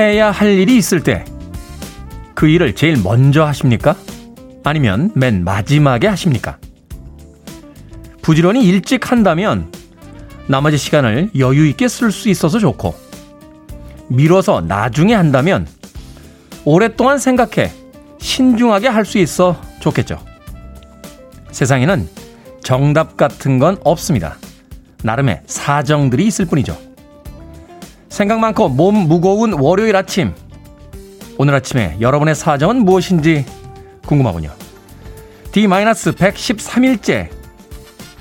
[0.00, 1.24] 해야 할 일이 있을 때
[2.40, 3.94] 그 일을 제일 먼저 하십니까?
[4.64, 6.56] 아니면 맨 마지막에 하십니까?
[8.22, 9.70] 부지런히 일찍 한다면
[10.46, 12.94] 나머지 시간을 여유 있게 쓸 수 있어서 좋고
[14.08, 15.66] 미뤄서 나중에 한다면
[16.64, 17.72] 오랫동안 생각해
[18.18, 20.18] 신중하게 할 수 있어 좋겠죠.
[21.52, 22.08] 세상에는
[22.62, 24.36] 정답 같은 건 없습니다.
[25.02, 26.74] 나름의 사정들이 있을 뿐이죠.
[28.10, 30.34] 생각 많고 몸 무거운 월요일 아침.
[31.38, 33.46] 오늘 아침에 여러분의 사정은 무엇인지
[34.04, 34.52] 궁금하군요.
[35.52, 37.30] D-113일째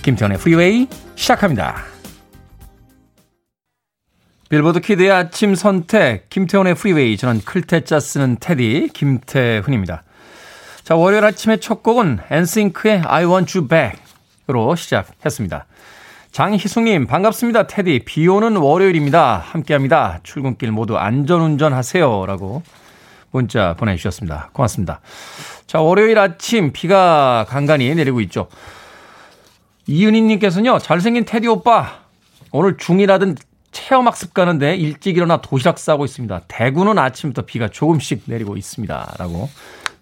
[0.04, 1.84] 김태현의 프리웨이 시작합니다.
[4.50, 10.04] 빌보드 kid의 아침 선택 김태훈의 프리웨이 저는 클 태 자 쓰는 테디 김태훈입니다.
[10.84, 15.66] 자 월요일 아침의 첫 곡은 엔싱크의 I Want You Back으로 시작했습니다.
[16.32, 17.66] 장희숙님 반갑습니다.
[17.66, 19.38] 테디 비 오는 월요일입니다.
[19.38, 20.20] 함께 합니다.
[20.24, 22.62] 출근길 모두 안전운전 하세요 라고
[23.32, 24.52] 문자 보내주셨습니다.
[24.54, 25.02] 고맙습니다.
[25.66, 28.48] 자 월요일 아침 비가 간간히 내리고 있죠.
[29.88, 32.02] 이은희님께서는요 잘생긴 테디 오빠
[32.52, 33.36] 오늘 중이라든
[33.72, 36.42] 체험학습 가는데 일찍 일어나 도시락 싸고 있습니다.
[36.48, 39.16] 대구는 아침부터 비가 조금씩 내리고 있습니다.
[39.18, 39.50] 라고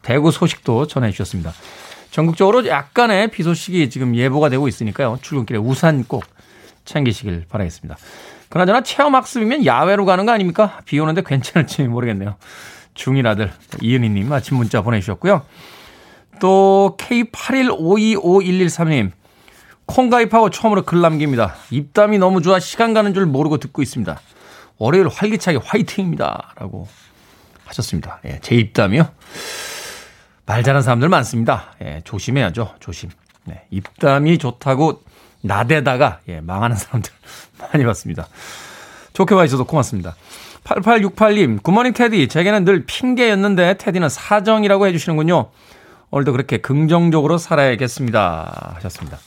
[0.02, 1.54] 대구 소식도 전해주셨습니다.
[2.18, 5.20] 전국적으로 약간의 비 소식이 지금 예보가 되고 있으니까요.
[5.22, 6.24] 출근길에 우산 꼭
[6.84, 7.96] 챙기시길 바라겠습니다.
[8.50, 10.80] 그나저나 체험학습이면 야외로 가는 거 아닙니까?
[10.86, 12.38] 비 오는데 괜찮을지 모르겠네요.
[12.96, 13.54] 중이라들
[13.84, 15.44] 이은희님 아침 문자 보내주셨고요.
[16.42, 19.12] 또 K81525113님
[19.86, 21.54] 콩 가입하고 처음으로 글 남깁니다.
[21.70, 24.20] 입담이 너무 좋아 시간 가는 줄 모르고 듣고 있습니다.
[24.80, 26.56] 월요일 활기차게 화이팅입니다.
[26.56, 26.88] 라고
[27.66, 28.22] 하셨습니다.
[28.26, 29.08] 예, 제 입담이요?
[30.48, 31.76] 말 잘하는 사람들 많습니다.
[31.84, 32.76] 예, 조심해야죠.
[32.80, 33.10] 조심.
[33.44, 35.04] 네, 입담이 좋다고
[35.42, 37.12] 나대다가 예, 망하는 사람들
[37.60, 38.28] 많이 봤습니다.
[39.14, 40.16] 좋게 봐주셔서 고맙습니다.
[40.64, 42.30] 8868님, 굿모닝 테디.
[42.30, 45.50] 제게는 늘 핑계였는데 테디는 사정이라고 해주시는군요.
[46.12, 48.74] 오늘도 그렇게 긍정적으로 살아야겠습니다.
[48.76, 49.18] 하셨습니다.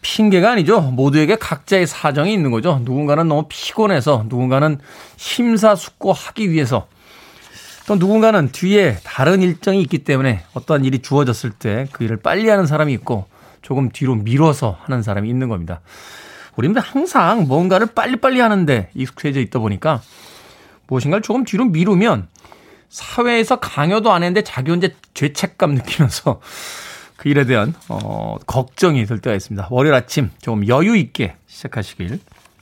[0.00, 0.80] 핑계가 아니죠.
[0.80, 2.80] 모두에게 각자의 사정이 있는 거죠.
[2.84, 4.78] 누군가는 너무 피곤해서, 누군가는
[5.16, 6.88] 심사숙고하기 위해서,
[7.88, 12.66] 또 누군가는 뒤에 다른 일정이 있기 때문에 어떠한 일이 주어졌을 때 그 일을 빨리 하는
[12.66, 13.26] 사람이 있고,
[13.62, 15.80] 조금 뒤로 미뤄서 하는 사람이 있는 겁니다.
[16.56, 20.02] 우리는 항상 뭔가를 빨리빨리 하는데 익숙해져 있다 보니까
[20.86, 22.28] 무엇인가를 조금 뒤로 미루면
[22.90, 26.40] 사회에서 강요도 안 했는데 자기 혼자 죄책감 느끼면서
[27.16, 29.68] 그 일에 대한 어, 걱정이 들 때가 있습니다.
[29.70, 32.20] 월요일 아침 조금 여유 있게 시작하시길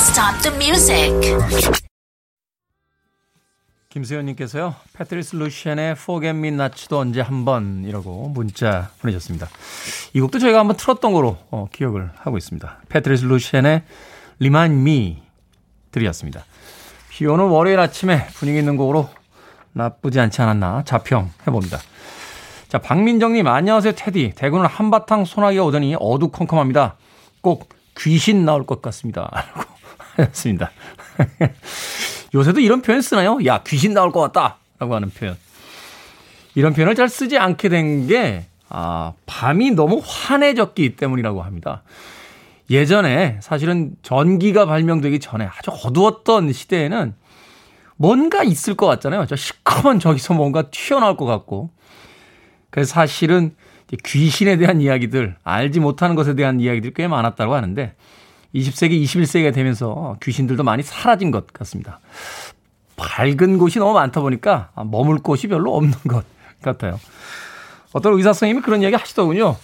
[0.00, 1.12] Stop the music.
[3.90, 9.48] 김수현님께서요, 패트리스 루센의 Forget Me Not도 언제 한번 이라고 문자 보내셨습니다.
[10.14, 12.78] 이 곡도 저희가 한번 틀었던 거로 어, 기억을 하고 있습니다.
[12.88, 13.82] 패트리스 루센의
[14.40, 15.22] Remind Me
[15.92, 16.44] 들이었습니다.
[17.10, 19.10] 비 오는 월요일 아침에 분위기 있는 곡으로
[19.72, 21.78] 나쁘지 않지 않았나 자평 해봅니다.
[22.68, 24.32] 자, 박민정님, 안녕하세요, 테디.
[24.34, 26.96] 대구는 한바탕 소나기가 오더니 어두컴컴합니다.
[27.42, 27.68] 꼭
[27.98, 29.30] 귀신 나올 것 같습니다.
[30.20, 30.70] 였습니다.
[32.34, 33.38] 요새도 이런 표현 쓰나요?
[33.46, 34.58] 야, 귀신 나올 것 같다.
[34.78, 35.36] 라고 하는 표현.
[36.54, 41.82] 이런 표현을 잘 쓰지 않게 된 게, 아, 밤이 너무 환해졌기 때문이라고 합니다.
[42.70, 47.14] 예전에 사실은 전기가 발명되기 전에 아주 어두웠던 시대에는
[47.96, 49.26] 뭔가 있을 것 같잖아요.
[49.26, 51.70] 저 시커먼 저기서 뭔가 튀어나올 것 같고.
[52.70, 53.54] 그래서 사실은
[54.04, 57.94] 귀신에 대한 이야기들, 알지 못하는 것에 대한 이야기들이 꽤 많았다고 하는데,
[58.54, 62.00] 20세기, 21세기가 되면서 귀신들도 많이 사라진 것 같습니다.
[62.96, 66.24] 밝은 곳이 너무 많다 보니까 머물 곳이 별로 없는 것
[66.62, 66.98] 같아요.
[67.92, 69.56] 어떤 의사 선생님이 그런 이야기 하시더군요.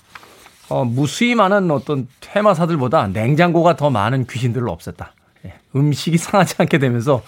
[0.69, 5.09] 어, 무수히 많은 어떤 퇴마사들보다 냉장고가 더 많은 귀신들을 없앴다.
[5.47, 7.23] 예, 음식이 상하지 않게 되면서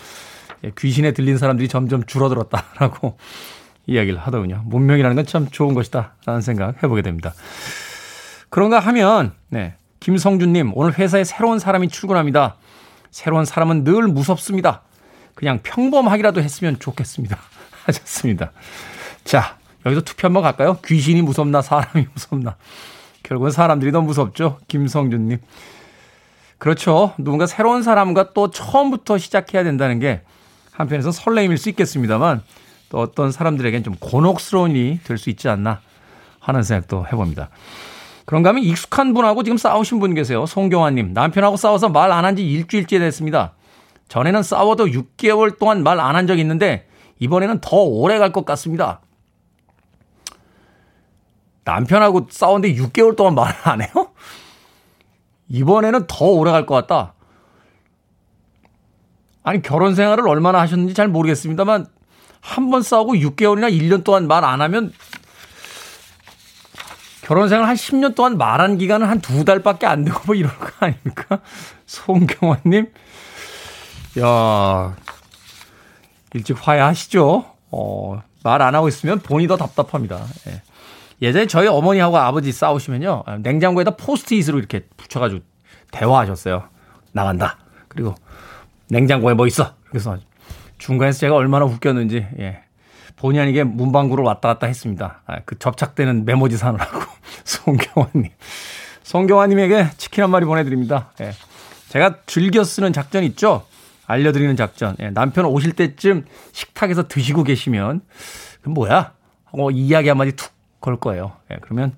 [0.64, 3.16] 예, 귀신에 들린 사람들이 점점 줄어들었다라고
[3.86, 4.62] 이야기를 하더군요.
[4.66, 6.14] 문명이라는 건 참 좋은 것이다.
[6.26, 7.32] 라는 생각 해보게 됩니다.
[8.50, 9.74] 그런가 하면, 네.
[10.00, 12.56] 김성준님, 오늘 회사에 새로운 사람이 출근합니다.
[13.10, 14.82] 새로운 사람은 늘 무섭습니다.
[15.34, 17.36] 그냥 평범하기라도 했으면 좋겠습니다.
[17.86, 18.52] 하셨습니다.
[19.24, 19.56] 자,
[19.86, 20.78] 여기서 투표 한번 갈까요?
[20.84, 22.56] 귀신이 무섭나, 사람이 무섭나.
[23.22, 24.58] 결국은 사람들이 더 무섭죠.
[24.68, 25.38] 김성준님.
[26.58, 27.14] 그렇죠.
[27.18, 30.22] 누군가 새로운 사람과 또 처음부터 시작해야 된다는 게
[30.72, 32.42] 한편에서 설레임일 수 있겠습니다만
[32.88, 35.80] 또 어떤 사람들에겐 좀 곤혹스러운 일이 될 수 있지 않나
[36.40, 37.50] 하는 생각도 해봅니다.
[38.28, 40.44] 그런가 하면 익숙한 분하고 지금 싸우신 분 계세요.
[40.44, 41.14] 송경환님.
[41.14, 43.54] 남편하고 싸워서 말 안 한 지 일주일째 됐습니다.
[44.08, 46.86] 전에는 싸워도 6개월 동안 말 안 한 적이 있는데
[47.20, 49.00] 이번에는 더 오래 갈 것 같습니다.
[51.64, 53.88] 남편하고 싸웠는데 6개월 동안 말을 안 해요?
[55.48, 57.14] 이번에는 더 오래 갈 것 같다.
[59.42, 61.86] 아니, 결혼 생활을 얼마나 하셨는지 잘 모르겠습니다만,
[62.42, 64.92] 한 번 싸우고 6개월이나 1년 동안 말 안 하면,
[67.28, 70.70] 결혼 생활 한 10년 동안 말한 기간은 한 두 달밖에 안 되고 뭐 이런 거
[70.80, 71.40] 아닙니까?
[71.84, 72.86] 송경환님.
[74.20, 74.96] 야
[76.32, 77.44] 일찍 화해하시죠.
[77.70, 80.24] 어, 말 안 하고 있으면 본이 더 답답합니다.
[80.46, 80.62] 예.
[81.20, 83.24] 예전에 저희 어머니하고 아버지 싸우시면요.
[83.40, 85.42] 냉장고에다 포스트잇으로 이렇게 붙여가지고
[85.90, 86.62] 대화하셨어요.
[87.12, 87.58] 나간다.
[87.88, 88.14] 그리고
[88.88, 89.74] 냉장고에 뭐 있어.
[89.90, 90.16] 그래서
[90.78, 92.62] 중간에서 제가 얼마나 웃겼는지, 예.
[93.18, 95.22] 본의 아니게 문방구로 왔다 갔다 했습니다.
[95.26, 97.00] 아, 그 접착되는 메모지 사느라고.
[97.44, 98.30] 송경환님.
[99.02, 101.10] 송경환님에게 치킨 한 마리 보내드립니다.
[101.20, 101.32] 예.
[101.88, 103.66] 제가 즐겨 쓰는 작전 있죠?
[104.06, 104.94] 알려드리는 작전.
[105.00, 105.10] 예.
[105.10, 108.02] 남편 오실 때쯤 식탁에서 드시고 계시면,
[108.62, 109.12] 그 뭐야?
[109.46, 111.32] 하고 이야기 한마디 툭 걸 거예요.
[111.50, 111.56] 예.
[111.60, 111.92] 그러면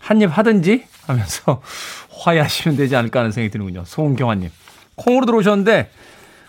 [0.00, 1.62] 한 입 하든지 하면서
[2.10, 3.84] 화해하시면 되지 않을까 하는 생각이 드는군요.
[3.84, 4.50] 송경환님.
[4.96, 5.90] 콩으로 들어오셨는데,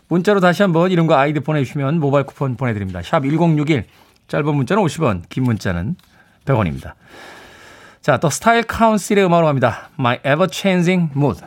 [0.07, 3.01] 문자로 다시 한번 이런 거 아이디 보내주시면 모바일 쿠폰 보내드립니다.
[3.03, 3.85] 샵 1061.
[4.27, 5.95] 짧은 문자는 50원, 긴 문자는
[6.45, 6.93] 100원입니다.
[8.01, 9.89] 자, 또 스타일 카운슬의 음악으로 갑니다.
[9.99, 11.41] My Ever Changing Mood.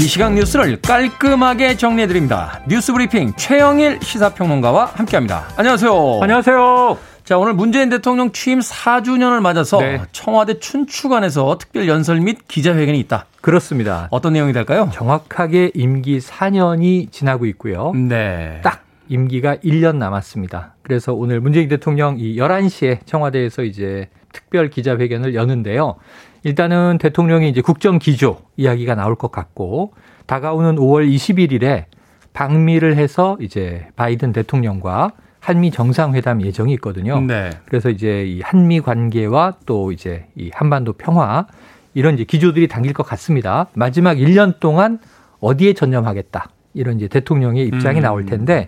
[0.00, 2.60] 이 시각 뉴스를 깔끔하게 정리해드립니다.
[2.68, 5.48] 뉴스 브리핑 최영일 시사평론가와 함께합니다.
[5.56, 6.20] 안녕하세요.
[6.22, 7.15] 안녕하세요.
[7.26, 10.00] 자, 오늘 문재인 대통령 취임 4주년을 맞아서 네.
[10.12, 13.26] 청와대 춘추관에서 특별 연설 및 기자회견이 있다.
[13.40, 14.06] 그렇습니다.
[14.12, 14.88] 어떤 내용이 될까요?
[14.92, 17.90] 정확하게 임기 4년이 지나고 있고요.
[17.94, 18.60] 네.
[18.62, 20.76] 딱 임기가 1년 남았습니다.
[20.82, 25.96] 그래서 오늘 문재인 대통령 이 11시에 청와대에서 이제 특별 기자회견을 여는데요.
[26.44, 29.94] 일단은 대통령이 이제 국정 기조 이야기가 나올 것 같고
[30.26, 31.86] 다가오는 5월 21일에
[32.34, 35.10] 방미를 해서 이제 바이든 대통령과
[35.46, 37.20] 한미 정상회담 예정이 있거든요.
[37.20, 37.50] 네.
[37.66, 41.46] 그래서 이제 이 한미 관계와 또 이제 이 한반도 평화
[41.94, 43.68] 이런 이제 기조들이 당길 것 같습니다.
[43.74, 44.98] 마지막 1년 동안
[45.38, 48.02] 어디에 전념하겠다 이런 이제 대통령의 입장이 음.
[48.02, 48.66] 나올 텐데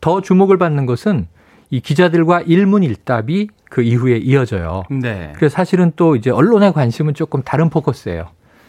[0.00, 1.26] 더 주목을 받는 것은
[1.70, 4.84] 이 기자들과 일문일답이 그 이후에 이어져요.
[4.88, 5.32] 네.
[5.34, 8.28] 그래서 사실은 또 이제 언론의 관심은 조금 다른 포커스예요.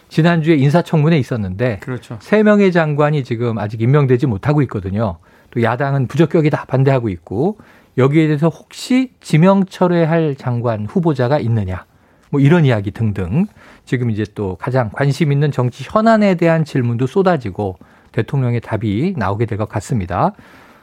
[0.10, 2.18] 지난주에 인사청문회 있었는데 그렇죠.
[2.18, 5.20] 3명의 장관이 지금 아직 임명되지 못하고 있거든요.
[5.52, 7.58] 또 야당은 부적격이다 반대하고 있고
[7.98, 11.86] 여기에 대해서 혹시 지명 철회할 장관 후보자가 있느냐
[12.30, 13.46] 뭐 이런 이야기 등등
[13.86, 17.78] 지금 이제 또 가장 관심 있는 정치 현안에 대한 질문도 쏟아지고
[18.14, 20.34] 대통령의 답이 나오게 될 것 같습니다.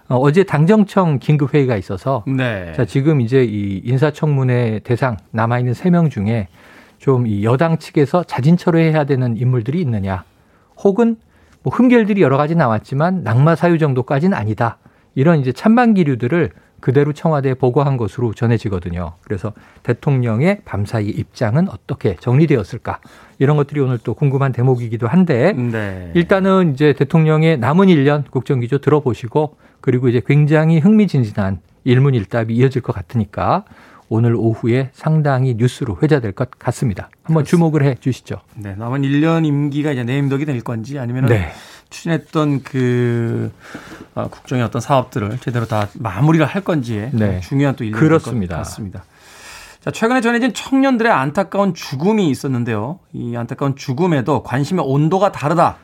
[0.08, 2.72] 어, 어제 당정청 긴급 회의가 있어서 네.
[2.74, 6.48] 자 지금 이제 이 인사청문회 대상 남아 있는 세 명 중에
[6.98, 10.24] 좀 이 여당 측에서 자진 철회해야 되는 인물들이 있느냐,
[10.82, 11.16] 혹은
[11.62, 14.78] 뭐 흠결들이 여러 가지 나왔지만 낙마 사유 정도까지는 아니다.
[15.14, 16.50] 이런 이제 찬반 기류들을
[16.80, 19.14] 그대로 청와대에 보고한 것으로 전해지거든요.
[19.22, 23.00] 그래서 대통령의 밤사이 입장은 어떻게 정리되었을까?
[23.40, 26.12] 이런 것들이 오늘 또 궁금한 대목이기도 한데 네.
[26.14, 33.64] 일단은 이제 대통령의 남은 1년 국정기조 들어보시고 그리고 이제 굉장히 흥미진진한 일문일답이 이어질 것 같으니까
[34.08, 37.10] 오늘 오후에 상당히 뉴스로 회자될 것 같습니다.
[37.22, 37.50] 한번 그렇습니다.
[37.50, 38.40] 주목을 해 주시죠.
[38.54, 41.50] 네, 남은 1년 임기가 이제 내임덕이 될 건지 아니면 네.
[41.90, 43.52] 추진했던 그
[44.14, 47.40] 어, 국정의 어떤 사업들을 제대로 다 마무리를 할 건지에 네.
[47.40, 49.04] 중요한 또 일이 될것 같습니다.
[49.80, 52.98] 자, 최근에 전해진 청년들의 안타까운 죽음이 있었는데요.
[53.12, 55.76] 이 안타까운 죽음에도 관심의 온도가 다르다.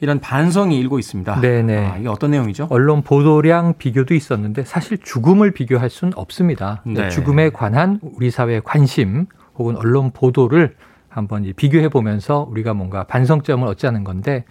[0.00, 1.40] 이런 반성이 일고 있습니다.
[1.40, 1.86] 네네.
[1.86, 2.68] 아, 이게 어떤 내용이죠?
[2.70, 6.82] 언론 보도량 비교도 있었는데 사실 죽음을 비교할 수는 없습니다.
[6.84, 7.08] 네.
[7.08, 9.26] 죽음에 관한 우리 사회의 관심
[9.56, 10.74] 혹은 언론 보도를
[11.08, 14.44] 한번 비교해 보면서 우리가 뭔가 반성점을 얻자는 건데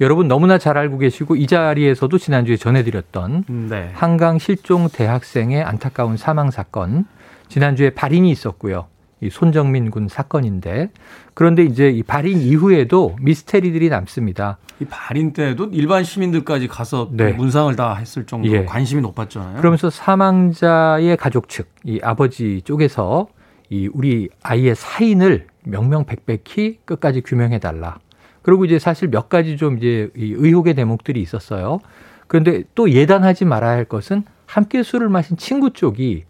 [0.00, 3.90] 여러분 너무나 잘 알고 계시고 이 자리에서도 지난주에 전해드렸던 네.
[3.94, 7.06] 한강 실종 대학생의 안타까운 사망 사건
[7.48, 8.86] 지난주에 발인이 있었고요.
[9.24, 10.90] 이 손정민 군 사건인데
[11.32, 14.58] 그런데 이제 이 발인 이후에도 미스테리들이 남습니다.
[14.80, 17.32] 이 발인 때도 일반 시민들까지 가서 네.
[17.32, 18.64] 문상을 다 했을 정도로 예.
[18.64, 19.56] 관심이 높았잖아요.
[19.56, 23.28] 그러면서 사망자의 가족 측, 이 아버지 쪽에서
[23.70, 27.98] 이 우리 아이의 사인을 명명백백히 끝까지 규명해 달라.
[28.42, 31.80] 그리고 이제 사실 몇 가지 좀 이제 이 의혹의 대목들이 있었어요.
[32.26, 36.24] 그런데 또 예단하지 말아야 할 것은 함께 술을 마신 친구 쪽이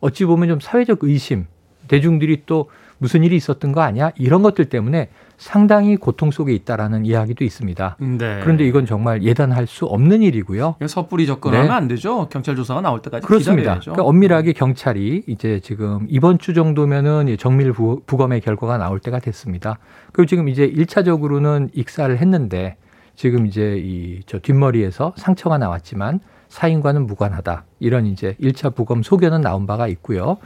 [0.00, 1.46] 어찌 보면 좀 사회적 의심,
[1.88, 4.10] 대중들이 또 무슨 일이 있었던 거 아니야?
[4.16, 7.96] 이런 것들 때문에 상당히 고통 속에 있다라는 이야기도 있습니다.
[8.00, 8.40] 네.
[8.42, 10.76] 그런데 이건 정말 예단할 수 없는 일이고요.
[10.84, 11.72] 섣불리 접근하면 네.
[11.72, 12.28] 안 되죠.
[12.28, 13.78] 경찰 조사가 나올 때까지 그렇습니다.
[13.78, 19.78] 그러니까 엄밀하게 경찰이 이제 지금 이번 주 정도면은 정밀 부 검의 결과가 나올 때가 됐습니다.
[20.12, 22.76] 그리고 지금 이제 1차적으로는 익사를 했는데
[23.14, 26.18] 지금 이제 이 저 뒷머리에서 상처가 나왔지만
[26.48, 27.64] 사인과는 무관하다.
[27.78, 30.38] 이런 이제 1차 부검 소견은 나온 바가 있고요.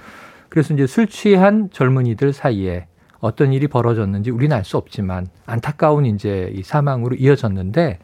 [0.53, 2.85] 그래서 이제 술 취한 젊은이들 사이에
[3.21, 7.99] 어떤 일이 벌어졌는지 우리는 알 수 없지만 안타까운 이제 이 사망으로 이어졌는데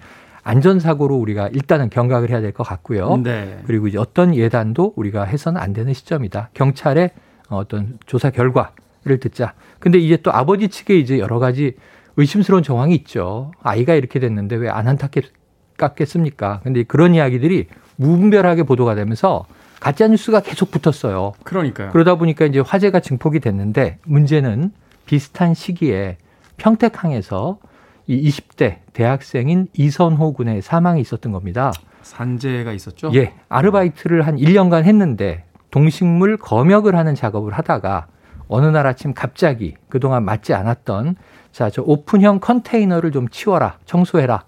[0.44, 3.18] 안전사고로 우리가 일단은 경각을 해야 될 것 같고요.
[3.22, 3.58] 네.
[3.66, 6.48] 그리고 이제 어떤 예단도 우리가 해서는 안 되는 시점이다.
[6.54, 7.10] 경찰의
[7.50, 9.52] 어떤 조사 결과를 듣자.
[9.78, 11.76] 근데 이제 또 아버지 측에 이제 여러 가지
[12.16, 13.52] 의심스러운 정황이 있죠.
[13.62, 16.60] 아이가 이렇게 됐는데 왜 안 안타깝겠습니까?
[16.64, 19.44] 근데 그런 이야기들이 무분별하게 보도가 되면서
[19.80, 21.32] 가짜 뉴스가 계속 붙었어요.
[21.44, 21.90] 그러니까요.
[21.90, 24.72] 그러다 보니까 이제 화제가 증폭이 됐는데 문제는
[25.06, 26.18] 비슷한 시기에
[26.56, 27.58] 평택항에서
[28.06, 31.72] 이 20대 대학생인 이선호 군의 사망이 있었던 겁니다.
[32.02, 33.10] 산재가 있었죠?
[33.14, 33.34] 예.
[33.48, 38.06] 아르바이트를 한 1년간 했는데 동식물 검역을 하는 작업을 하다가
[38.48, 41.16] 어느 날 아침 갑자기 그동안 맞지 않았던
[41.52, 44.44] 자, 저 오픈형 컨테이너를 좀 치워라, 청소해라.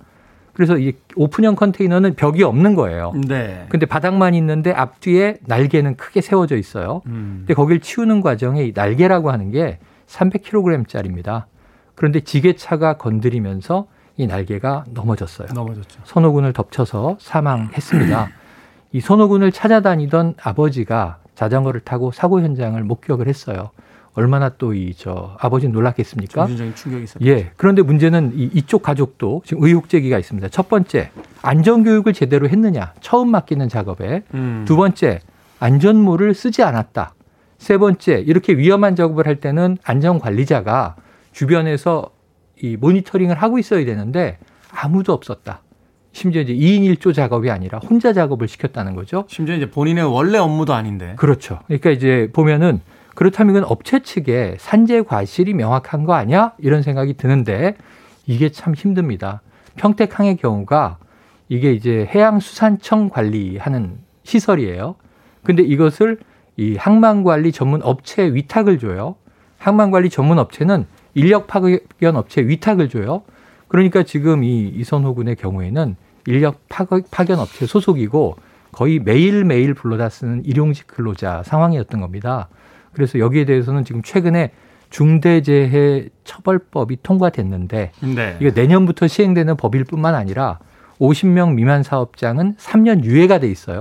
[0.60, 3.14] 그래서 이 오픈형 컨테이너는 벽이 없는 거예요.
[3.26, 3.64] 네.
[3.70, 7.00] 근데 바닥만 있는데 앞뒤에 날개는 크게 세워져 있어요.
[7.06, 7.36] 음.
[7.38, 11.44] 근데 거길 치우는 과정에 이 날개라고 하는 게 300kg짜리입니다.
[11.94, 13.86] 그런데 지게차가 건드리면서
[14.18, 15.48] 이 날개가 넘어졌어요.
[15.54, 16.02] 넘어졌죠.
[16.04, 18.28] 선호군을 덮쳐서 사망했습니다.
[18.92, 23.70] 이 선호군을 찾아다니던 아버지가 자전거를 타고 사고 현장을 목격을 했어요.
[24.14, 26.34] 얼마나 또 이 저 아버지 놀랐겠습니까?
[26.42, 27.24] 정신적인 충격이 있었죠.
[27.26, 27.50] 예.
[27.56, 30.48] 그런데 문제는 이, 이쪽 가족도 지금 의혹 제기가 있습니다.
[30.48, 31.10] 첫 번째,
[31.42, 32.92] 안전 교육을 제대로 했느냐?
[33.00, 34.22] 처음 맡기는 작업에.
[34.34, 34.64] 음.
[34.66, 35.20] 두 번째,
[35.60, 37.14] 안전모를 쓰지 않았다.
[37.58, 40.96] 세 번째, 이렇게 위험한 작업을 할 때는 안전 관리자가
[41.32, 42.10] 주변에서
[42.62, 44.38] 이 모니터링을 하고 있어야 되는데
[44.72, 45.62] 아무도 없었다.
[46.12, 49.24] 심지어 이제 2인 1조 작업이 아니라 혼자 작업을 시켰다는 거죠.
[49.28, 51.14] 심지어 이제 본인의 원래 업무도 아닌데.
[51.16, 51.60] 그렇죠.
[51.68, 52.80] 그러니까 이제 보면은
[53.14, 56.52] 그렇다면 이건 업체 측에 산재 과실이 명확한 거 아니야?
[56.58, 57.76] 이런 생각이 드는데
[58.26, 59.42] 이게 참 힘듭니다.
[59.76, 60.98] 평택항의 경우가
[61.48, 64.94] 이게 이제 해양수산청 관리하는 시설이에요.
[65.42, 66.18] 근데 이것을
[66.56, 69.16] 이 항만관리 전문 업체에 위탁을 줘요.
[69.58, 71.80] 항만관리 전문 업체는 인력 파견
[72.16, 73.22] 업체에 위탁을 줘요.
[73.68, 78.36] 그러니까 지금 이 이선호 군의 경우에는 인력 파견 업체 소속이고
[78.72, 82.48] 거의 매일매일 불러다 쓰는 일용직 근로자 상황이었던 겁니다.
[82.92, 84.52] 그래서 여기에 대해서는 지금 최근에
[84.90, 88.36] 중대재해 처벌법이 통과됐는데 네.
[88.40, 90.58] 이게 내년부터 시행되는 법일 뿐만 아니라
[90.98, 93.80] 50명 미만 사업장은 3년 유예가 돼 있어요.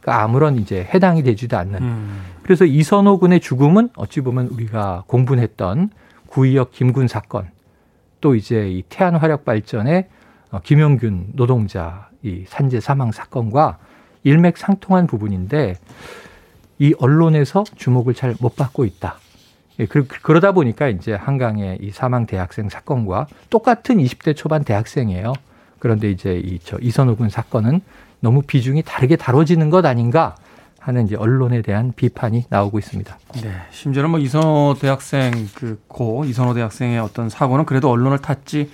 [0.00, 1.82] 그러니까 아무런 이제 해당이 되지도 않는.
[1.82, 2.22] 음.
[2.42, 5.90] 그래서 이선호 군의 죽음은 어찌 보면 우리가 공분했던
[6.28, 7.48] 구의역 김군 사건
[8.20, 10.08] 또 이제 이 태안 화력 발전의
[10.50, 13.78] 어, 김용균 노동자 이 산재 사망 사건과
[14.24, 15.74] 일맥상통한 부분인데
[16.78, 19.18] 이 언론에서 주목을 잘 못 받고 있다.
[19.80, 25.32] 예, 그러다 보니까 이제 한강의 이 사망 대학생 사건과 똑같은 20대 초반 대학생이에요.
[25.78, 27.80] 그런데 이제 이 저 이선호 군 사건은
[28.20, 30.34] 너무 비중이 다르게 다뤄지는 것 아닌가
[30.80, 33.18] 하는 이제 언론에 대한 비판이 나오고 있습니다.
[33.42, 33.50] 네.
[33.70, 38.70] 심지어는 뭐 이선호 대학생 그 고 이선호 대학생의 어떤 사고는 그래도 언론을 탔지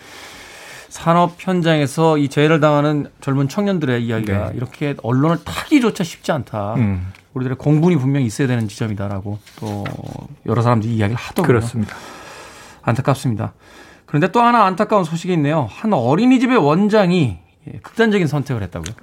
[0.88, 4.56] 산업 현장에서 이 재해를 당하는 젊은 청년들의 이야기가 네.
[4.56, 6.74] 이렇게 언론을 타기조차 쉽지 않다.
[6.74, 7.06] 음.
[7.34, 9.84] 우리들의 공분이 분명히 있어야 되는 지점이다라고 또
[10.46, 11.46] 여러 사람들이 이야기를 하더군요.
[11.46, 11.96] 그렇습니다.
[12.82, 13.54] 안타깝습니다.
[14.06, 15.66] 그런데 또 하나 안타까운 소식이 있네요.
[15.70, 18.94] 한 어린이집의 원장이 예, 극단적인 선택을 했다고요.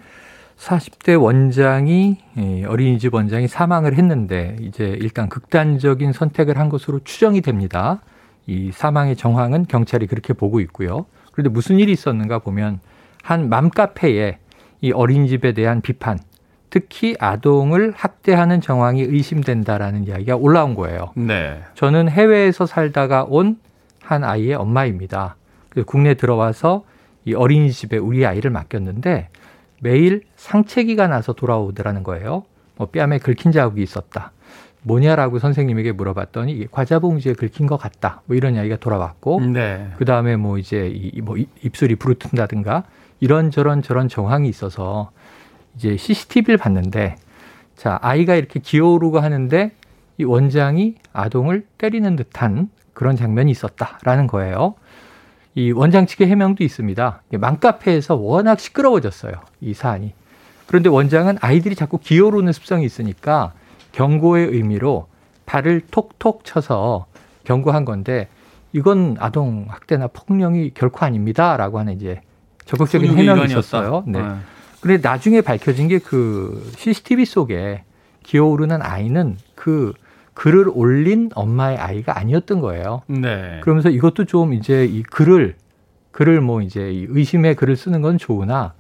[0.57, 8.01] 40대 원장이 예, 어린이집 원장이 사망을 했는데 이제 일단 극단적인 선택을 한 것으로 추정이 됩니다.
[8.45, 11.05] 이 사망의 정황은 경찰이 그렇게 보고 있고요.
[11.31, 12.79] 그런데 무슨 일이 있었는가 보면
[13.24, 14.38] 한 맘카페에
[14.81, 16.19] 이 어린이집에 대한 비판,
[16.70, 21.12] 특히 아동을 학대하는 정황이 의심된다라는 이야기가 올라온 거예요.
[21.16, 21.62] 네.
[21.76, 23.58] 저는 해외에서 살다가 온
[24.10, 25.36] 한 아이의 엄마입니다.
[25.86, 26.84] 국내 들어와서
[27.26, 29.30] 이 어린이집에 우리 아이를 맡겼는데
[29.82, 32.44] 매일 상체기가 나서 돌아오더라는 거예요.
[32.76, 34.32] 뭐 뺨에 긁힌 자국이 있었다.
[34.82, 38.24] 뭐냐라고 선생님에게 물어봤더니 이게 과자 봉지에 긁힌 것 같다.
[38.26, 39.90] 뭐 이런 이야기가 돌아왔고, 네.
[39.98, 42.86] 그 다음에 뭐 이제 이, 뭐 입술이 부르튼다든가
[43.20, 45.12] 이런 저런 저런 정황이 있어서
[45.76, 47.16] 이제 CCTV를 봤는데,
[47.76, 49.72] 자 아이가 이렇게 기어오르고 하는데
[50.18, 54.76] 이 원장이 아동을 때리는 듯한 그런 장면이 있었다라는 거예요.
[55.56, 57.24] 이 원장 측의 해명도 있습니다.
[57.32, 59.34] 맘카페에서 워낙 시끄러워졌어요.
[59.62, 60.14] 이 사안이.
[60.68, 63.54] 그런데 원장은 아이들이 자꾸 기어오르는 습성이 있으니까
[63.94, 65.08] 경고의 의미로
[65.46, 67.08] 발을 톡톡 쳐서
[67.44, 68.28] 경고한 건데
[68.72, 72.22] 이건 아동 학대나 폭력이 결코 아닙니다라고 하는 이제
[72.66, 74.04] 적극적인 해명이 있었어요.
[74.06, 74.22] 네.
[74.22, 74.36] 네.
[74.81, 77.83] 그런데 나중에 밝혀진 게 그 CCTV 속에
[78.24, 79.93] 기어오르는 아이는 그
[80.33, 83.01] 글을 올린 엄마의 아이가 아니었던 거예요.
[83.07, 83.59] 네.
[83.62, 85.55] 그러면서 이것도 좀 이제 이 글을
[86.12, 88.74] 글을 뭐 이제 의심의 글을 쓰는 건 좋으나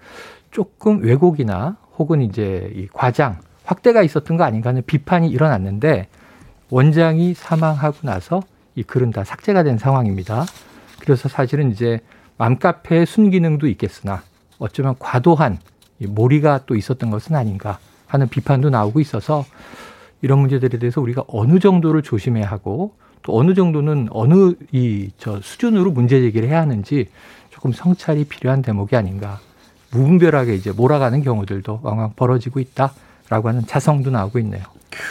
[0.51, 6.07] 조금 왜곡이나 혹은 이제 이 과장 확대가 있었던 거 아닌가 하는 비판이 일어났는데
[6.69, 8.41] 원장이 사망하고 나서
[8.75, 10.45] 이 글은 다 삭제가 된 상황입니다.
[11.01, 11.99] 그래서 사실은 이제
[12.37, 14.23] 맘카페의 순기능도 있겠으나
[14.59, 15.59] 어쩌면 과도한
[16.07, 19.45] 몰이가 또 있었던 것은 아닌가 하는 비판도 나오고 있어서
[20.21, 25.91] 이런 문제들에 대해서 우리가 어느 정도를 조심해야 하고 또 어느 정도는 어느 이 저 수준으로
[25.91, 27.09] 문제 제기를 해야 하는지
[27.49, 29.39] 조금 성찰이 필요한 대목이 아닌가.
[29.91, 34.63] 무분별하게 이제 몰아가는 경우들도 왕왕 벌어지고 있다라고 하는 자성도 나오고 있네요.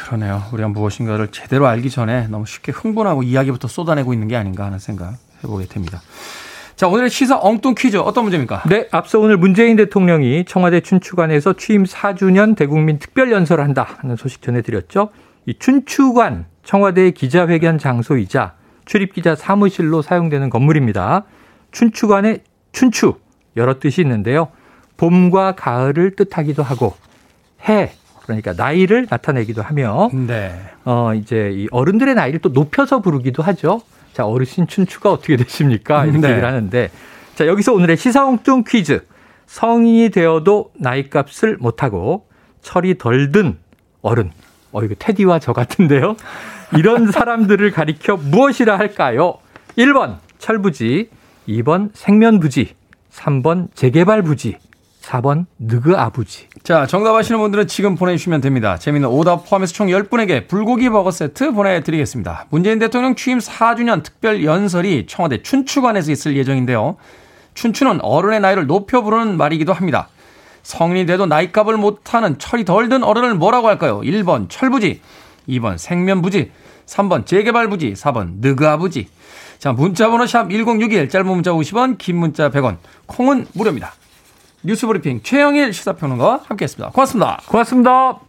[0.07, 0.43] 그러네요.
[0.53, 5.17] 우리가 무엇인가를 제대로 알기 전에 너무 쉽게 흥분하고 이야기부터 쏟아내고 있는 게 아닌가 하는 생각
[5.45, 6.01] 해보게 됩니다.
[6.79, 8.63] 자, 오늘의 시사 엉뚱 퀴즈 어떤 문제입니까?
[8.69, 14.43] 네, 앞서 오늘 문재인 대통령이 청와대 춘추관에서 취임 4주년 대국민 특별 연설을 한다 하는 소식
[14.43, 15.09] 전해드렸죠.
[15.47, 21.25] 이 춘추관 청와대 기자회견 장소이자 출입기자 사무실로 사용되는 건물입니다.
[21.73, 23.15] 춘추관의 춘추
[23.57, 24.47] 여러 뜻이 있는데요.
[24.99, 26.95] 봄과 가을을 뜻하기도 하고
[27.69, 27.91] 해
[28.23, 30.57] 그러니까 나이를 나타내기도 하며 네.
[30.85, 33.81] 어 이제 이 어른들의 나이를 또 높여서 부르기도 하죠.
[34.19, 36.05] 자, 어르신 춘추가 어떻게 되십니까?
[36.05, 36.31] 이렇게 네.
[36.31, 36.91] 얘기를 하는데
[37.37, 39.07] 자, 여기서 오늘의 시사홍뚱 퀴즈.
[39.47, 42.27] 성인이 되어도 나이값을 못하고
[42.61, 43.59] 철이 덜 든
[44.03, 44.33] 어른.
[44.73, 46.17] 어, 이거 테디와 저 같은데요.
[46.77, 49.39] 이런 사람들을 가리켜 무엇이라 할까요?
[49.77, 51.11] 1번 철부지,
[51.47, 52.75] 2번 생면부지,
[53.13, 54.57] 3번 재개발부지,
[55.09, 56.49] 4번 느그 아부지.
[56.63, 58.77] 자, 정답 아시는 분들은 지금 보내주시면 됩니다.
[58.77, 62.47] 재미있는 오답 포함해서 총 10분에게 불고기 버거 세트 보내드리겠습니다.
[62.51, 66.97] 문재인 대통령 취임 4주년 특별 연설이 청와대 춘추관에서 있을 예정인데요.
[67.55, 70.09] 춘추는 어른의 나이를 높여 부르는 말이기도 합니다.
[70.63, 74.01] 성인이 돼도 나이값을 못하는 철이 덜 든 어른을 뭐라고 할까요?
[74.01, 75.01] 1번 철부지,
[75.49, 76.53] 2번 생면부지,
[76.85, 79.09] 3번 재개발부지, 4번 느그아부지.
[79.59, 83.95] 자, 문자번호 샵 1061, 짧은 문자 50원, 긴 문자 100원, 콩은 무료입니다.
[84.63, 86.91] 뉴스브리핑 최영일 시사평론가와 함께했습니다.
[86.91, 87.41] 고맙습니다.
[87.47, 88.21] 고맙습니다.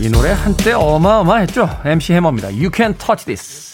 [0.00, 1.68] 이 노래 한때 어마어마했죠.
[1.84, 2.48] MC 해머입니다.
[2.48, 3.70] You can touch this.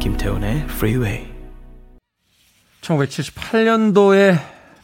[0.00, 1.37] 김태훈의 Freeway.
[2.88, 4.38] 1978년도에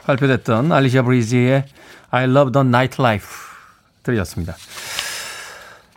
[0.05, 1.65] 발표됐던 알리샤 브리지의
[2.11, 3.29] I Love the Nightlife
[4.03, 4.55] 들으셨습니다.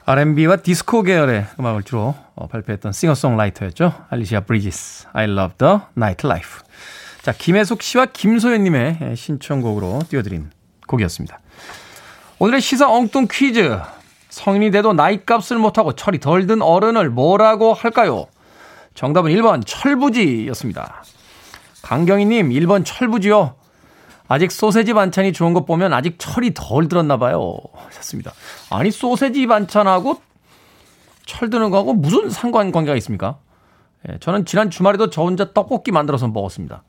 [0.05, 3.93] R&B와 디스코 계열의 음악을 주로 어, 발표했던 싱어송라이터였죠.
[4.09, 6.61] 알리시아 브리지스, I Love the Nightlife.
[7.23, 10.49] 자, 김혜숙 씨와 김소연님의 신청곡으로 띄워드린
[10.87, 11.39] 곡이었습니다.
[12.39, 13.79] 오늘의 시사 엉뚱 퀴즈.
[14.29, 18.27] 성인이 돼도 나이값을 못하고 철이 덜 든 어른을 뭐라고 할까요?
[18.93, 21.03] 정답은 1번 철부지였습니다.
[21.83, 23.55] 강경희님, 1번 철부지요.
[24.27, 27.57] 아직 소세지 반찬이 좋은 것 보면 아직 철이 덜 들었나 봐요.
[27.73, 28.33] 하셨습니다.
[28.69, 30.21] 아니, 소세지 반찬하고
[31.25, 33.37] 철 드는 거하고 무슨 상관 관계가 있습니까?
[34.09, 36.83] 예, 저는 지난 주말에도 저 혼자 떡볶이 만들어서 먹었습니다.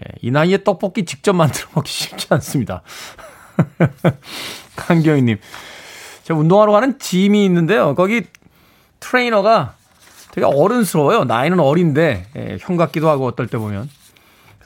[0.00, 2.82] 예, 이 나이에 떡볶이 직접 만들어 먹기 쉽지 않습니다.
[4.76, 5.38] 강경희님.
[6.24, 7.94] 제가 운동하러 가는 짐이 있는데요.
[7.94, 8.22] 거기
[9.00, 9.74] 트레이너가
[10.32, 11.24] 되게 어른스러워요.
[11.24, 13.88] 나이는 어린데, 예, 형 같기도 하고 어떨 때 보면.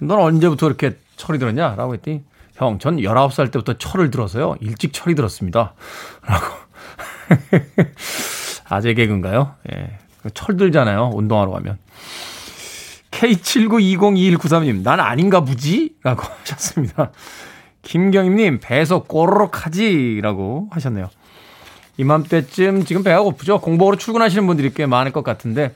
[0.01, 1.75] 넌 언제부터 이렇게 철이 들었냐?
[1.77, 2.23] 라고 했더니,
[2.55, 4.57] 형, 전 19살 때부터 철을 들어서요.
[4.61, 5.75] 일찍 철이 들었습니다.
[6.27, 6.47] 라고.
[8.69, 9.55] 아재 개그인가요?
[9.73, 9.99] 예.
[10.35, 11.11] 철 들잖아요.
[11.15, 11.79] 운동하러 가면.
[13.11, 15.95] K79202193님, 난 아닌가 보지?
[16.03, 17.13] 라고 하셨습니다.
[17.83, 20.21] 김경임님, 배에서 꼬르륵 하지?
[20.23, 21.09] 라고 하셨네요.
[21.99, 23.61] 이맘때쯤 지금 배가 고프죠?
[23.61, 25.75] 공복으로 출근하시는 분들이 꽤 많을 것 같은데,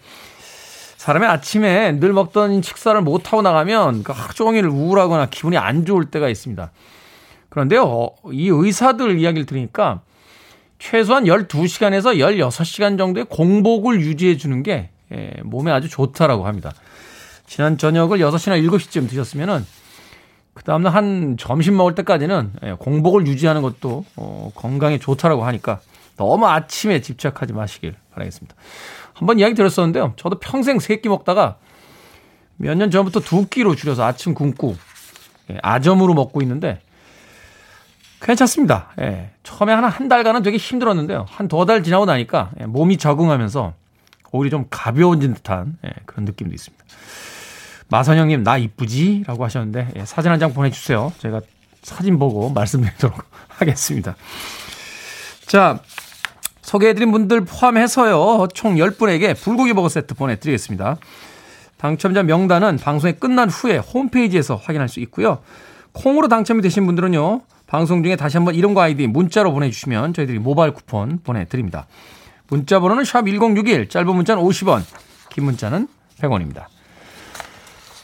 [1.01, 6.29] 사람이 아침에 늘 먹던 식사를 못하고 나가면 그 하루 종일 우울하거나 기분이 안 좋을 때가
[6.29, 6.71] 있습니다.
[7.49, 10.03] 그런데요, 이 의사들 이야기를 들으니까
[10.79, 16.71] 최소한 12시간에서 16시간 정도의 공복을 유지해 주는 게 예, 몸에 아주 좋다라고 합니다.
[17.47, 19.65] 지난 저녁을 6시나 7시쯤 드셨으면은
[20.53, 25.81] 그 다음날 한 점심 먹을 때까지는 예, 공복을 유지하는 것도 어, 건강에 좋다라고 하니까
[26.19, 28.55] 너무 아침에 집착하지 마시길 바라겠습니다.
[29.21, 30.15] 한번 이야기 들었었는데요.
[30.17, 31.57] 저도 평생 세 끼 먹다가
[32.57, 34.77] 몇 년 전부터 두 끼로 줄여서 아침 굶고
[35.51, 36.81] 예, 아점으로 먹고 있는데
[38.21, 38.91] 괜찮습니다.
[39.01, 41.27] 예, 처음에 한한 달간은 되게 힘들었는데요.
[41.29, 43.75] 한 두 달 지나고 나니까 예, 몸이 적응하면서
[44.33, 46.85] 오히려 좀 가벼워진 듯한 예, 그런 느낌도 있습니다.
[47.89, 49.25] 마선영님 나 이쁘지?
[49.27, 51.13] 라고 하셨는데 예, 사진 한 장 보내주세요.
[51.19, 51.41] 제가
[51.83, 54.17] 사진 보고 말씀드리도록 하겠습니다.
[55.47, 55.81] 자
[56.71, 60.99] 소개해드린 분들 포함해서요 총 10분에게 불고기 버거 세트 보내드리겠습니다.
[61.79, 65.41] 당첨자 명단은 방송이 끝난 후에 홈페이지에서 확인할 수 있고요.
[65.93, 71.19] 콩으로 당첨이 되신 분들은요 방송 중에 다시 한번 이름과 아이디 문자로 보내주시면 저희들이 모바일 쿠폰
[71.25, 71.89] 보내드립니다.
[72.47, 74.83] 문자 번호는 샵 1061, 짧은 문자는 50원,
[75.31, 75.89] 긴 문자는
[76.21, 76.67] 100원입니다.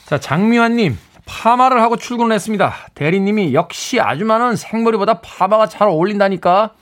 [0.07, 2.75] 자, 장미환님, 파마를 하고 출근을 했습니다.
[2.95, 6.73] 대리님이 역시 아줌마는 생머리보다 파마가 잘 어울린다니까.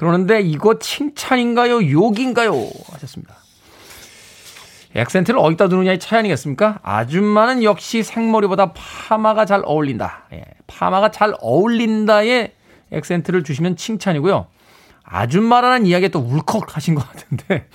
[0.00, 1.90] 그러는데 이거 칭찬인가요?
[1.90, 2.54] 욕인가요?
[2.90, 3.34] 하셨습니다.
[4.94, 6.78] 액센트를 어디다 두느냐의 차이 아니겠습니까?
[6.82, 10.24] 아줌마는 역시 생머리보다 파마가 잘 어울린다.
[10.32, 12.54] 예, 파마가 잘 어울린다에
[12.92, 14.46] 액센트를 주시면 칭찬이고요.
[15.04, 17.68] 아줌마라는 이야기에 또 울컥 하신 것 같은데,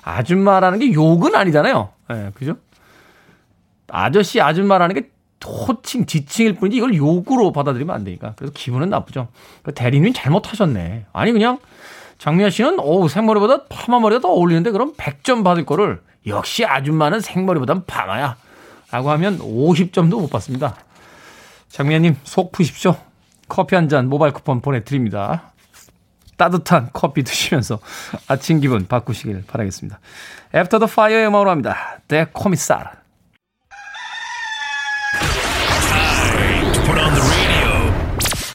[0.00, 1.90] 아줌마라는 게 욕은 아니잖아요.
[2.12, 2.56] 예, 그죠?
[3.88, 5.10] 아저씨, 아줌마라는 게
[5.44, 8.34] 호칭, 지칭일 뿐이지 이걸 욕으로 받아들이면 안 되니까.
[8.36, 9.28] 그래서 기분은 나쁘죠.
[9.62, 11.06] 그 대리님 잘못하셨네.
[11.12, 11.58] 아니, 그냥
[12.18, 18.36] 장미아 씨는, 어우, 생머리보다 파마머리가 더 어울리는데 그럼 100점 받을 거를 역시 아줌마는 생머리보단 파마야.
[18.90, 20.76] 라고 하면 50점도 못 받습니다.
[21.68, 22.96] 장미아님, 속 푸십시오.
[23.48, 25.52] 커피 한 잔 모바일 쿠폰 보내드립니다.
[26.36, 27.78] 따뜻한 커피 드시면서
[28.26, 30.00] 아침 기분 바꾸시길 바라겠습니다.
[30.54, 32.00] 애프터 더 파이어의 음악으로 합니다.
[32.08, 32.48] 데코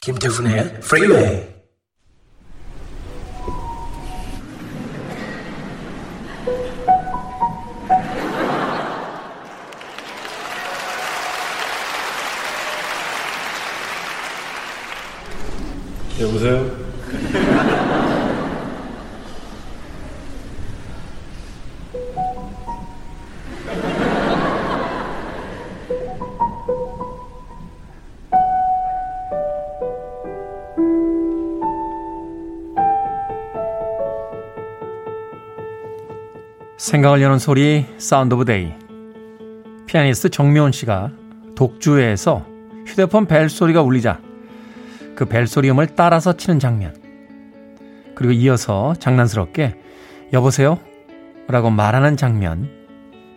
[0.00, 1.46] 김태훈의 프리웨이
[16.18, 17.79] 여보세요?
[36.90, 38.72] 생각을 여는 소리 사운드 오브 데이
[39.86, 41.12] 피아니스트 정미원 씨가
[41.54, 42.44] 독주회에서
[42.84, 44.20] 휴대폰 벨소리가 울리자
[45.14, 46.96] 그 벨소리 음을 따라서 치는 장면
[48.16, 49.76] 그리고 이어서 장난스럽게
[50.32, 50.80] 여보세요?
[51.46, 52.68] 라고 말하는 장면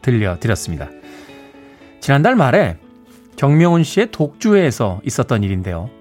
[0.02, 0.90] 들려드렸습니다.
[2.00, 2.78] 지난달 말에
[3.36, 5.92] 정명훈 씨의 독주회에서 있었던 일인데요.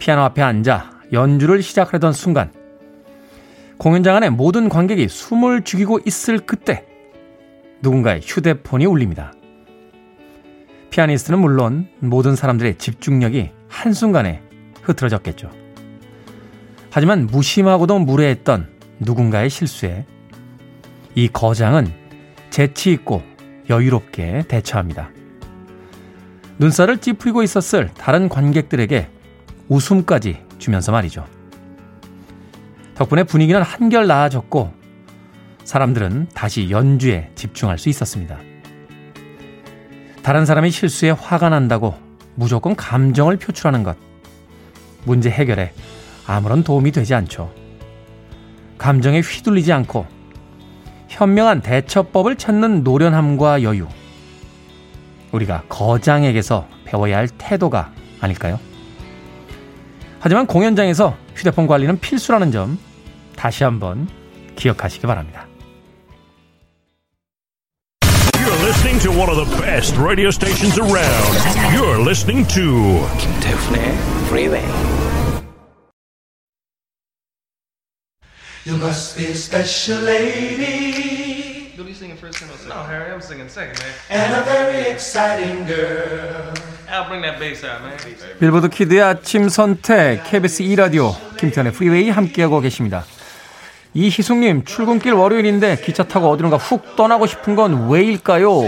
[0.00, 2.50] 피아노 앞에 앉아 연주를 시작하던 순간
[3.78, 6.84] 공연장 안에 모든 관객이 숨을 죽이고 있을 그때
[7.82, 9.32] 누군가의 휴대폰이 울립니다.
[10.90, 14.42] 피아니스트는 물론 모든 사람들의 집중력이 한순간에
[14.82, 15.50] 흐트러졌겠죠.
[16.90, 18.68] 하지만 무심하고도 무례했던
[19.00, 20.06] 누군가의 실수에
[21.14, 21.92] 이 거장은
[22.48, 23.22] 재치 있고
[23.68, 25.10] 여유롭게 대처합니다.
[26.58, 29.10] 눈살을 찌푸리고 있었을 다른 관객들에게
[29.68, 31.35] 웃음까지 주면서 말이죠.
[32.96, 34.72] 덕분에 분위기는 한결 나아졌고
[35.64, 38.38] 사람들은 다시 연주에 집중할 수 있었습니다.
[40.22, 41.94] 다른 사람의 실수에 화가 난다고
[42.34, 43.96] 무조건 감정을 표출하는 것.
[45.04, 45.72] 문제 해결에
[46.26, 47.52] 아무런 도움이 되지 않죠.
[48.78, 50.06] 감정에 휘둘리지 않고
[51.08, 53.86] 현명한 대처법을 찾는 노련함과 여유.
[55.32, 58.58] 우리가 거장에게서 배워야 할 태도가 아닐까요?
[60.18, 62.78] 하지만 공연장에서 휴대폰 관리는 필수라는 점
[63.36, 64.08] 다시 한번
[64.56, 65.46] 기억하시기 바랍니다.
[68.34, 71.36] You're listening to one of the best radio stations around.
[71.74, 73.92] You're listening to 김태훈의
[74.28, 74.64] Freeway.
[78.64, 81.70] You must be a special lady.
[81.76, 83.92] What are you singing first and No, Harry, I'm singing second, man.
[84.10, 86.52] And a very exciting girl.
[86.88, 87.96] I'll bring that bass out, man.
[88.40, 93.04] 빌보드 kid의 아침 선택 KBS 2 라디오 김태훈의 프리웨이 함께하고 계십니다.
[93.96, 98.60] 이희숙님, 출근길 월요일인데 기차 타고 어디론가 훅 떠나고 싶은 건 왜일까요?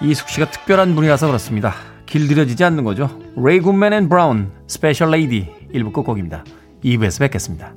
[0.00, 1.74] 희숙 씨가 특별한 분이라서 그렇습니다.
[2.06, 3.20] 길들여지지 않는 거죠.
[3.36, 6.44] 레이 굿맨 앤 브라운, Special Lady 1부 끝곡입니다.
[6.82, 7.74] 2부에서 뵙겠습니다.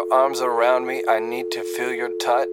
[0.00, 1.02] Your arms around me.
[1.08, 2.48] I need to feel your touch.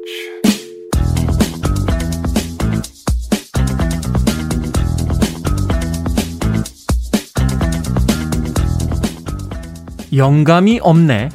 [10.13, 11.29] 영감이 없네.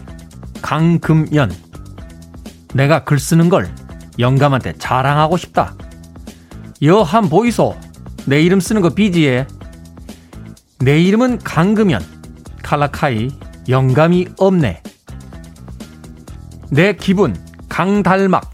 [0.61, 1.53] 강금연.
[2.75, 3.72] 내가 글 쓰는 걸
[4.18, 5.75] 영감한테 자랑하고 싶다.
[6.83, 7.77] 여한 보이소.
[8.27, 9.46] 내 이름 쓰는 거 비지에.
[10.81, 12.03] 내 이름은 강금연.
[12.62, 13.31] 칼라카이.
[13.68, 14.82] 영감이 없네.
[16.72, 17.37] 내 기분
[17.68, 18.50] 강달막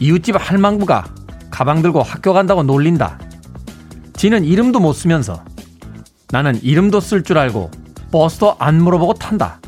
[0.00, 1.04] 이웃집 할망구가
[1.50, 3.18] 가방 들고 학교 간다고 놀린다.
[4.14, 5.44] 지는 이름도 못 쓰면서
[6.30, 7.70] 나는 이름도 쓸 줄 알고
[8.10, 9.60] 버스도 안 물어보고 탄다.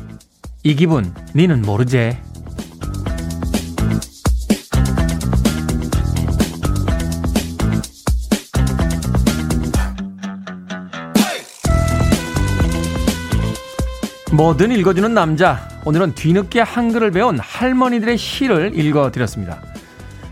[0.63, 2.19] 이 기분 니는 모르제.
[14.31, 15.68] 뭐든 읽어주는 남자.
[15.85, 19.61] 오늘은 뒤늦게 한글을 배운 할머니들의 시를 읽어드렸습니다.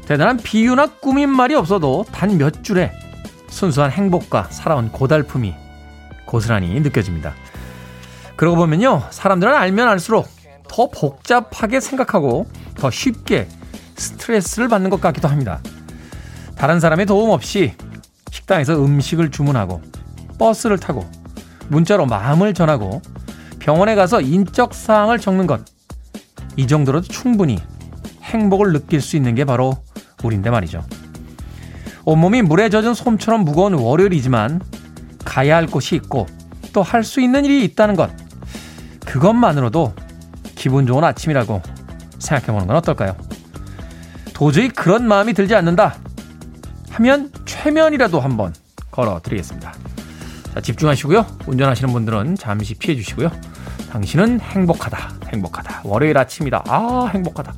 [0.05, 2.91] 대단한 비유나 꾸민 말이 없어도 단 몇 줄에
[3.49, 5.55] 순수한 행복과 살아온 고달픔이
[6.25, 7.33] 고스란히 느껴집니다.
[8.35, 9.03] 그러고 보면요.
[9.09, 10.27] 사람들은 알면 알수록
[10.67, 13.47] 더 복잡하게 생각하고 더 쉽게
[13.95, 15.59] 스트레스를 받는 것 같기도 합니다.
[16.55, 17.73] 다른 사람의 도움 없이
[18.29, 19.81] 식당에서 음식을 주문하고
[20.37, 21.09] 버스를 타고
[21.69, 23.01] 문자로 마음을 전하고
[23.67, 25.59] 병원에 가서 인적 사항을 적는 것.
[26.55, 27.59] 이 정도로도 충분히
[28.21, 29.75] 행복을 느낄 수 있는 게 바로
[30.23, 30.85] 우린데 말이죠.
[32.05, 34.61] 온몸이 물에 젖은 솜처럼 무거운 월요일이지만
[35.25, 36.27] 가야 할 곳이 있고
[36.71, 38.09] 또 할 수 있는 일이 있다는 것.
[39.05, 39.93] 그것만으로도
[40.55, 41.61] 기분 좋은 아침이라고
[42.19, 43.17] 생각해 보는 건 어떨까요?
[44.33, 45.97] 도저히 그런 마음이 들지 않는다.
[46.91, 48.55] 하면 최면이라도 한번
[48.91, 49.73] 걸어 드리겠습니다.
[50.57, 51.23] 자, 집중하시고요.
[51.45, 53.29] 운전하시는 분들은 잠시 피해 주시고요.
[53.91, 55.27] 당신은 행복하다.
[55.31, 55.81] 행복하다.
[55.83, 56.63] 월요일 아침이다.
[56.67, 57.53] 아, 행복하다.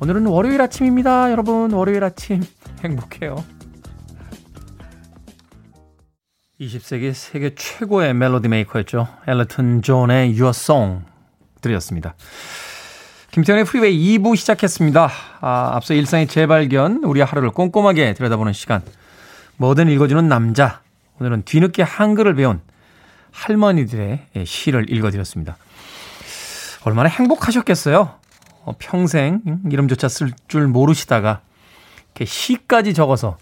[0.00, 1.30] 오늘은 월요일 아침입니다.
[1.30, 2.42] 여러분, 월요일 아침
[2.84, 3.42] 행복해요.
[6.60, 9.08] 20세기 세계 최고의 멜로디 메이커였죠.
[9.26, 11.06] 엘튼 존의 Your Song
[11.62, 12.14] 들으셨습니다.
[13.30, 15.10] 김태훈의 프리웨이 2부 시작했습니다.
[15.40, 18.82] 아, 앞서 일상의 재발견, 우리 하루를 꼼꼼하게 들여다보는 시간.
[19.56, 20.82] 뭐든 읽어주는 남자.
[21.20, 22.60] 오늘은 뒤늦게 한글을 배운
[23.32, 25.56] 할머니들의 시를 읽어드렸습니다.
[26.84, 28.18] 얼마나 행복하셨겠어요?
[28.64, 31.40] 어, 평생 이름조차 쓸 줄 모르시다가
[32.06, 33.38] 이렇게 시까지 적어서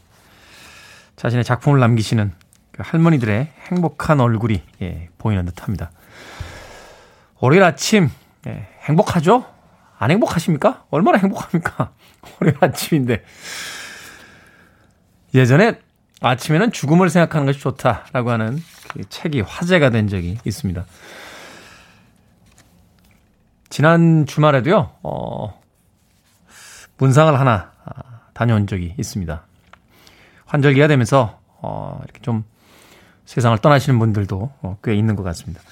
[1.16, 2.32] 자신의 작품을 남기시는
[2.72, 5.90] 그 할머니들의 행복한 얼굴이 예, 보이는 듯합니다.
[7.40, 8.10] 월요일 아침
[8.46, 9.44] 예, 행복하죠?
[9.98, 10.84] 안 행복하십니까?
[10.90, 11.92] 얼마나 행복합니까?
[12.40, 13.22] 월요일 아침인데
[15.34, 15.78] 예전에
[16.20, 20.84] 아침에는 죽음을 생각하는 것이 좋다라고 하는 그 책이 화제가 된 적이 있습니다.
[23.70, 25.60] 지난 주말에도요, 어,
[26.98, 28.02] 문상을 하나 아,
[28.34, 29.42] 다녀온 적이 있습니다.
[30.44, 32.44] 환절기가 되면서, 어, 이렇게 좀
[33.24, 35.62] 세상을 떠나시는 분들도 어, 꽤 있는 것 같습니다.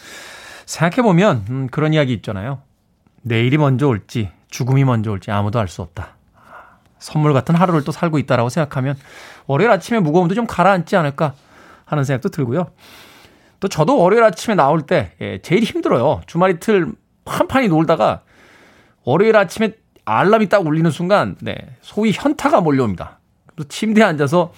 [0.65, 2.63] 생각해보면, 음, 그런 이야기 있잖아요.
[3.23, 6.18] 내일이 먼저 올지, 죽음이 먼저 올지 아무도 알 수 없다.
[6.99, 8.97] 선물 같은 하루를 또 살고 있다라고 생각하면
[9.47, 11.35] 월요일 아침에 무거움도 좀 가라앉지 않을까
[11.85, 12.67] 하는 생각도 들고요.
[13.61, 16.21] 또 저도 월요일 아침에 나올 때 예, 제일 힘들어요.
[16.27, 16.93] 주말 이틀
[17.25, 18.23] 판판히 놀다가
[19.05, 19.73] 월요일 아침에
[20.05, 23.19] 알람이 딱 울리는 순간 네, 소위 현타가 몰려옵니다.
[23.47, 24.53] 그래서 침대에 앉아서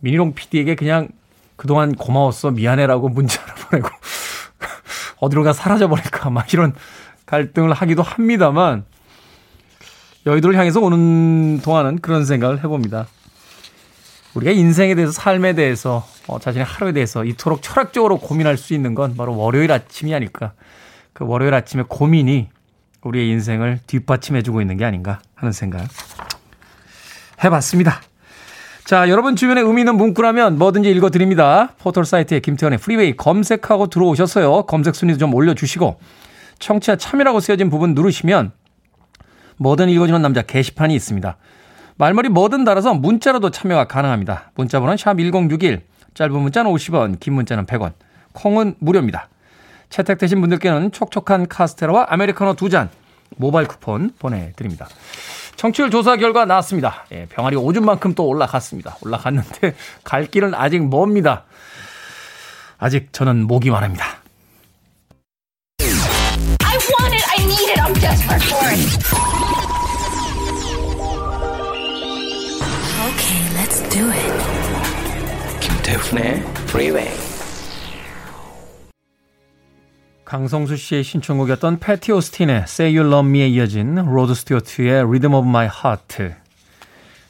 [0.00, 1.08] 미니롱 PD에게 그냥
[1.56, 3.88] 그동안 고마웠어 미안해라고 문자를 보내고
[5.20, 6.74] 어디로 가 사라져 버릴까 막 이런
[7.26, 8.84] 갈등을 하기도 합니다만
[10.26, 13.06] 여의도를 향해서 오는 동안은 그런 생각을 해봅니다.
[14.34, 19.16] 우리가 인생에 대해서 삶에 대해서 어, 자신의 하루에 대해서 이토록 철학적으로 고민할 수 있는 건
[19.16, 20.52] 바로 월요일 아침이 아닐까.
[21.12, 22.48] 그 월요일 아침의 고민이
[23.02, 25.86] 우리의 인생을 뒷받침해주고 있는 게 아닌가 하는 생각
[27.42, 28.00] 해봤습니다.
[28.84, 31.74] 자, 여러분 주변에 의미 있는 문구라면 뭐든지 읽어드립니다.
[31.78, 34.66] 포털 사이트에 김태훈의 프리웨이 검색하고 들어오셨어요.
[34.66, 35.98] 검색 순위도 좀 올려주시고
[36.58, 38.52] 청취자 참여라고 쓰여진 부분 누르시면
[39.56, 41.36] 뭐든 읽어주는 남자 게시판이 있습니다.
[41.96, 44.50] 말머리 뭐든 달아서 문자로도 참여가 가능합니다.
[44.54, 45.82] 문자 번호는 샵 1061,
[46.14, 47.92] 짧은 문자는 50원, 긴 문자는 100원,
[48.32, 49.28] 콩은 무료입니다.
[49.90, 52.88] 채택되신 분들께는 촉촉한 카스테라와 아메리카노 두 잔
[53.36, 54.88] 모바일 쿠폰 보내드립니다.
[55.56, 57.04] 청취율 조사 결과 나왔습니다.
[57.12, 58.96] 예, 병아리 오줌만큼 또 올라갔습니다.
[59.02, 61.44] 올라갔는데 갈 길은 아직 멉니다.
[62.78, 64.04] 아직 저는 목이 마릅니다.
[73.92, 75.60] Do it.
[75.60, 77.10] 김태훈의 Freeway.
[80.24, 85.66] 강성수 씨의 신청곡이었던 패티 오스틴의 Say You Love Me에 이어진 로드 스튜어트의 Rhythm of My
[85.66, 86.34] Heart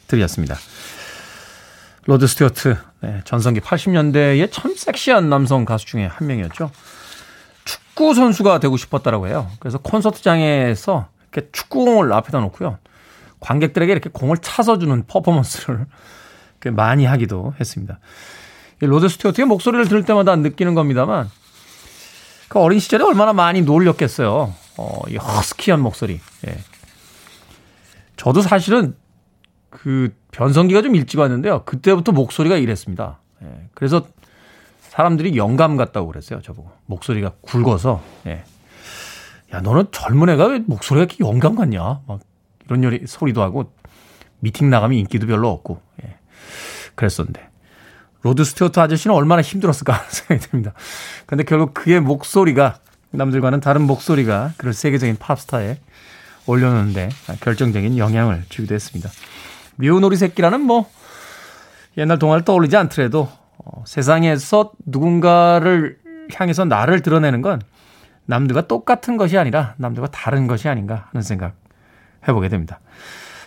[0.06, 0.54] 들으셨습니다.
[2.04, 6.70] 로드 스튜어트 네, 전성기 80년대의 참 섹시한 남성 가수 중에 한 명이었죠.
[7.64, 9.50] 축구 선수가 되고 싶었다라고 해요.
[9.58, 12.78] 그래서 콘서트장에서 이렇게 축구공을 앞에다 놓고요.
[13.40, 15.86] 관객들에게 이렇게 공을 차서 주는 퍼포먼스를
[16.70, 17.98] 많이 하기도 했습니다.
[18.80, 21.30] 로드 스튜어트의 목소리를 들을 때마다 느끼는 겁니다만
[22.48, 24.52] 그 어린 시절에 얼마나 많이 놀렸겠어요.
[24.76, 26.20] 어, 이 허스키한 목소리.
[26.46, 26.58] 예.
[28.16, 28.94] 저도 사실은
[29.70, 31.64] 그 변성기가 좀 일찍 왔는데요.
[31.64, 33.20] 그때부터 목소리가 이랬습니다.
[33.42, 33.68] 예.
[33.74, 34.06] 그래서
[34.80, 36.42] 사람들이 영감 같다고 그랬어요.
[36.42, 36.70] 저보고.
[36.86, 38.02] 목소리가 굵어서.
[38.26, 38.44] 예.
[39.54, 42.00] 야, 너는 젊은 애가 왜 목소리가 이렇게 영감 같냐?
[42.06, 42.20] 막
[42.66, 43.72] 이런 소리도 하고
[44.40, 45.80] 미팅 나가면 인기도 별로 없고.
[46.04, 46.11] 예.
[46.94, 47.48] 그랬었는데.
[48.22, 50.72] 로드 스튜어트 아저씨는 얼마나 힘들었을까 하는 생각이 듭니다.
[51.26, 52.76] 근데 결국 그의 목소리가
[53.10, 55.78] 남들과는 다른 목소리가 그런 세계적인 팝스타에
[56.46, 59.10] 올려놓는데 결정적인 영향을 주기도 했습니다.
[59.76, 60.90] 미운 오리 새끼라는 뭐
[61.96, 63.28] 옛날 동화를 떠올리지 않더라도
[63.58, 65.98] 어, 세상에서 누군가를
[66.34, 67.60] 향해서 나를 드러내는 건
[68.26, 71.54] 남들과 똑같은 것이 아니라 남들과 다른 것이 아닌가 하는 생각
[72.26, 72.80] 해보게 됩니다.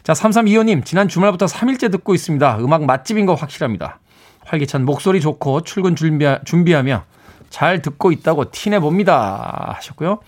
[0.05, 2.59] 자, 3325님, 지난 주말부터 3일째 듣고 있습니다.
[2.59, 3.97] 음악 맛집인 거 확실합니다.
[4.45, 7.03] 활기찬 목소리 좋고 출근 준비, 준비하며
[7.49, 9.73] 잘 듣고 있다고 티내봅니다.
[9.77, 10.19] 하셨고요.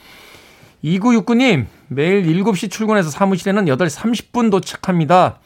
[0.83, 5.37] 2969님, 매일 7시 출근해서 사무실에는 8시 30분 도착합니다.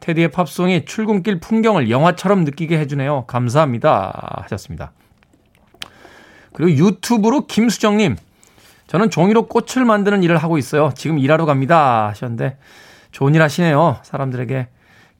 [0.00, 3.26] 테디의 팝송이 출근길 풍경을 영화처럼 느끼게 해주네요.
[3.26, 4.40] 감사합니다.
[4.44, 4.92] 하셨습니다.
[6.54, 8.16] 그리고 유튜브로 김수정님,
[8.86, 10.92] 저는 종이로 꽃을 만드는 일을 하고 있어요.
[10.94, 12.08] 지금 일하러 갑니다.
[12.08, 12.56] 하셨는데,
[13.14, 14.00] 좋은 일 하시네요.
[14.02, 14.66] 사람들에게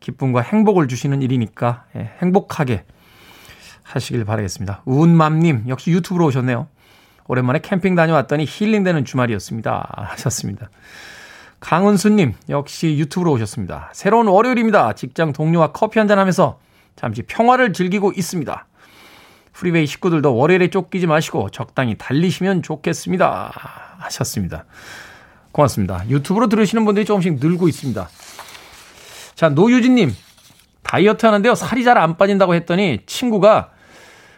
[0.00, 2.84] 기쁨과 행복을 주시는 일이니까 예, 행복하게
[3.84, 4.82] 하시길 바라겠습니다.
[4.84, 6.66] 우은맘님 역시 유튜브로 오셨네요.
[7.28, 9.92] 오랜만에 캠핑 다녀왔더니 힐링되는 주말이었습니다.
[10.10, 10.70] 하셨습니다.
[11.60, 13.90] 강은수님 역시 유튜브로 오셨습니다.
[13.92, 14.94] 새로운 월요일입니다.
[14.94, 16.58] 직장 동료와 커피 한잔 하면서
[16.96, 18.66] 잠시 평화를 즐기고 있습니다.
[19.52, 23.52] 프리웨이 식구들도 월요일에 쫓기지 마시고 적당히 달리시면 좋겠습니다.
[23.98, 24.64] 하셨습니다.
[25.54, 26.04] 고맙습니다.
[26.08, 28.08] 유튜브로 들으시는 분들이 조금씩 늘고 있습니다.
[29.36, 30.12] 자, 노유진님.
[30.82, 31.54] 다이어트 하는데요.
[31.54, 33.70] 살이 잘 안 빠진다고 했더니 친구가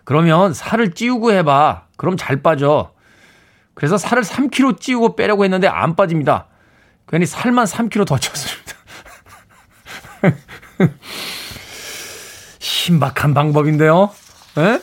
[0.05, 1.85] 그러면 살을 찌우고 해봐.
[1.96, 2.92] 그럼 잘 빠져.
[3.74, 6.48] 그래서 살을 3kg 찌우고 빼려고 했는데 안 빠집니다.
[7.09, 8.76] 괜히 살만 3kg 더 쪘습니다.
[12.59, 14.11] 신박한 방법인데요.
[14.59, 14.62] 에?
[14.62, 14.83] 예?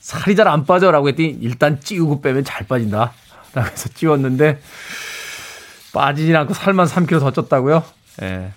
[0.00, 3.12] 살이 잘 안 빠져라고 했더니 일단 찌우고 빼면 잘 빠진다.
[3.54, 4.60] 라고 해서 찌웠는데
[5.92, 7.82] 빠지진 않고 살만 3kg 더 쪘다고요?
[8.22, 8.52] 예.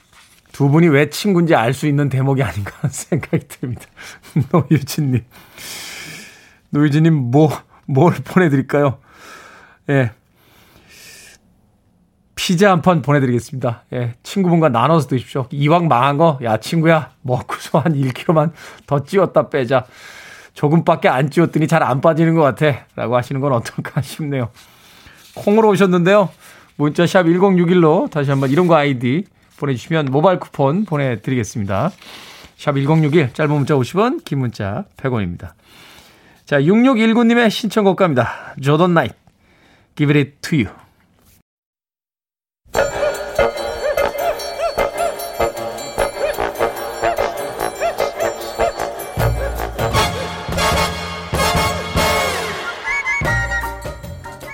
[0.51, 3.83] 두 분이 왜 친구인지 알 수 있는 대목이 아닌가 생각이 듭니다.
[4.51, 5.23] 노유진님.
[6.69, 7.49] 노유진님, 뭐,
[7.87, 8.99] 뭘 보내드릴까요?
[9.89, 10.11] 예.
[12.35, 13.83] 피자 한 판 보내드리겠습니다.
[13.93, 14.15] 예.
[14.23, 15.47] 친구분과 나눠서 드십시오.
[15.51, 18.51] 이왕 망한 거, 야, 친구야, 먹고서 한 1kg만
[18.85, 19.85] 더 찌웠다 빼자.
[20.53, 22.85] 조금밖에 안 찌웠더니 잘 안 빠지는 것 같아.
[22.95, 24.49] 라고 하시는 건 어떨까 싶네요.
[25.35, 26.29] 콩으로 오셨는데요.
[26.77, 29.25] 문자 샵 1061로 다시 한번 거 아이디
[29.57, 31.91] 보내주시면 모바일 쿠폰 보내드리겠습니다.
[32.57, 35.51] 샵 1061, 짧은 문자 50원, 긴 문자 100원입니다.
[36.45, 38.55] 자, 6619님의 신청곡 갑니다.
[38.61, 39.15] 조던 나이트,
[39.95, 40.84] Give it to you.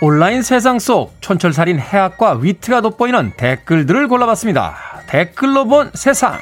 [0.04, 4.76] 온라인 세상 속 촌철살인 해학과 위트가 돋보이는 댓글들을 골라봤습니다.
[5.06, 6.40] 댓글로 본 세상.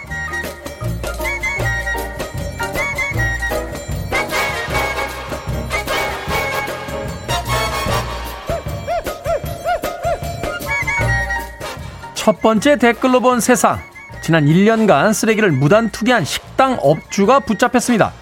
[12.13, 13.77] 첫 번째 댓글로 본 세상.
[14.21, 18.13] 지난 1년간 쓰레기를 무단 투기한 식당 업주가 붙잡혔습니다.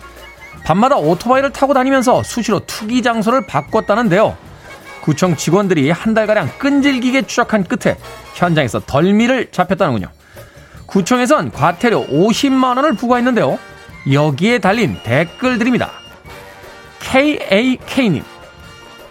[0.65, 4.46] 밤마다 오토바이를 타고 다니면서 수시로 투기 장소를 바꿨다는데요.
[5.07, 7.95] 구청 직원들이 한 달가량 끈질기게 추적한 끝에
[8.35, 10.09] 현장에서 덜미를 잡혔다는군요.
[10.85, 13.57] 구청에선 과태료 50만 원을 부과했는데요.
[14.11, 15.91] 여기에 달린 댓글들입니다.
[16.99, 18.21] KAK님.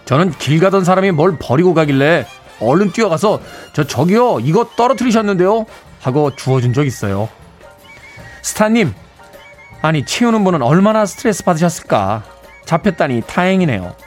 [0.04, 2.26] 저는 길 가던 사람이 뭘 버리고 가길래
[2.60, 3.40] 얼른 뛰어가서
[3.72, 5.64] 저 저기요 이거 떨어뜨리셨는데요
[6.02, 7.30] 하고 주워준 적 있어요.
[8.42, 8.92] 스타님
[9.80, 12.22] 아니 치우는 분은 얼마나 스트레스 받으셨을까
[12.66, 14.05] 잡혔다니 다행이네요.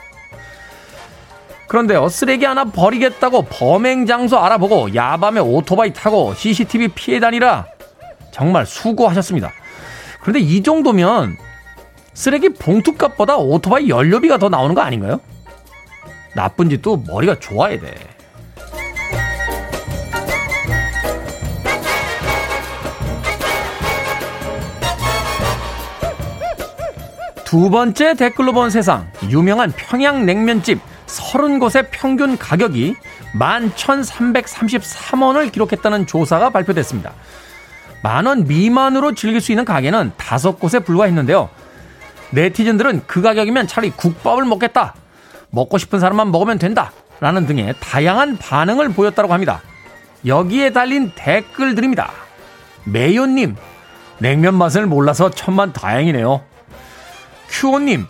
[1.70, 7.64] 그런데요 쓰레기 하나 버리겠다고 범행 장소 알아보고 야밤에 오토바이 타고 CCTV 피해 다니라
[8.32, 9.52] 정말 수고하셨습니다.
[10.20, 11.36] 그런데 이 정도면
[12.12, 15.20] 쓰레기 봉투값보다 오토바이 연료비가 더 나오는 거 아닌가요?
[16.34, 17.94] 나쁜 짓도 머리가 좋아야 돼.
[27.44, 29.08] 두 번째 댓글로 본 세상.
[29.28, 32.94] 유명한 평양 냉면집 30곳의 평균 가격이
[33.34, 37.12] 11,333원을 기록했다는 조사가 발표됐습니다.
[38.02, 41.48] 만원 미만으로 즐길 수 있는 가게는 다섯 곳에 불과했는데요.
[42.30, 44.94] 네티즌들은 그 가격이면 차라리 국밥을 먹겠다.
[45.50, 46.92] 먹고 싶은 사람만 먹으면 된다.
[47.20, 49.60] 라는 등의 다양한 반응을 보였다고 합니다.
[50.24, 52.10] 여기에 달린 댓글들입니다.
[52.84, 53.56] 메요님,
[54.18, 56.42] 냉면 맛을 몰라서 천만 다행이네요.
[57.48, 58.06] 큐오님,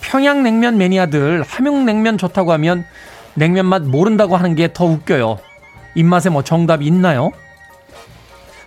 [0.00, 2.84] 평양냉면 매니아들 함흥냉면 좋다고 하면
[3.34, 5.38] 냉면 맛 모른다고 하는 게 더 웃겨요.
[5.94, 7.30] 입맛에 뭐 정답이 있나요?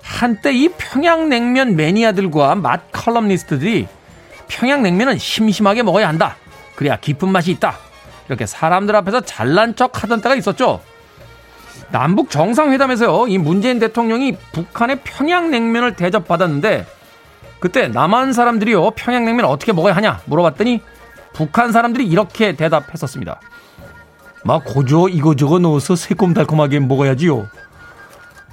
[0.02, 3.88] 한때 이 평양냉면 매니아들과 맛 칼럼니스트들이
[4.48, 6.36] 평양냉면은 심심하게 먹어야 한다.
[6.76, 7.78] 그래야 깊은 맛이 있다.
[8.28, 10.82] 이렇게 사람들 앞에서 잘난 척 하던 때가 있었죠.
[11.92, 16.86] 남북 정상회담에서요, 이 문재인 대통령이 북한의 평양냉면을 대접받았는데
[17.60, 20.82] 그때 남한 사람들이요 평양냉면 어떻게 먹어야 하냐 물어봤더니
[21.34, 23.40] 북한 사람들이 이렇게 대답했었습니다.
[24.44, 27.48] 막 고조 이거저거 넣어서 새콤달콤하게 먹어야지요.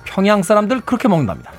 [0.04, 1.52] 평양 사람들 그렇게 먹는답니다.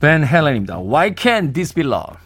[0.00, 0.78] 벤 헬렌입니다.
[0.78, 2.16] Why can't this be love?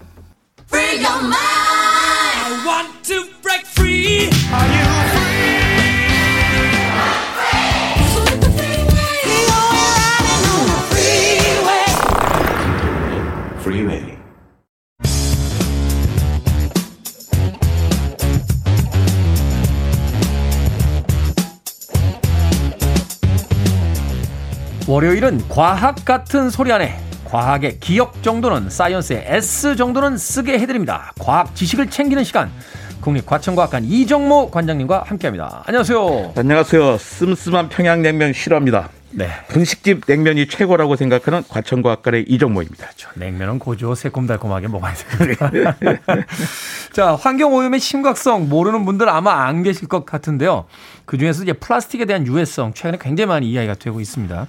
[24.93, 31.15] 월요일은 과학 같은 소리 안에 과학의 기억 정도는 사이언스의 S 정도는 쓰게 해드립니다.
[31.19, 32.51] 과학 지식을 챙기는 시간.
[33.01, 35.63] 국립과천과학관 이정모 관장님과 함께합니다.
[35.67, 36.35] 안녕하세요.
[36.37, 36.99] 안녕하세요.
[36.99, 38.91] 씀씀한 평양냉면 싫어합니다.
[39.13, 39.31] 네.
[39.49, 42.87] 분식집 냉면이 최고라고 생각하는 과천과학관의 이정모입니다.
[42.87, 43.09] 그렇죠.
[43.15, 45.51] 냉면은 고조 새콤달콤하게 먹어야 됩니다.
[46.93, 50.67] 자, 환경오염의 심각성 모르는 분들 아마 안 계실 것 같은데요.
[51.07, 54.47] 그 중에서 이제 플라스틱에 대한 유해성 최근에 굉장히 많이 이야기가 되고 있습니다.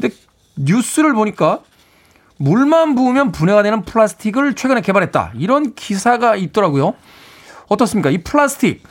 [0.00, 0.14] 근데
[0.56, 1.60] 뉴스를 보니까
[2.38, 5.32] 물만 부으면 분해가 되는 플라스틱을 최근에 개발했다.
[5.36, 6.94] 이런 기사가 있더라고요.
[7.68, 8.10] 어떻습니까?
[8.10, 8.82] 이 플라스틱.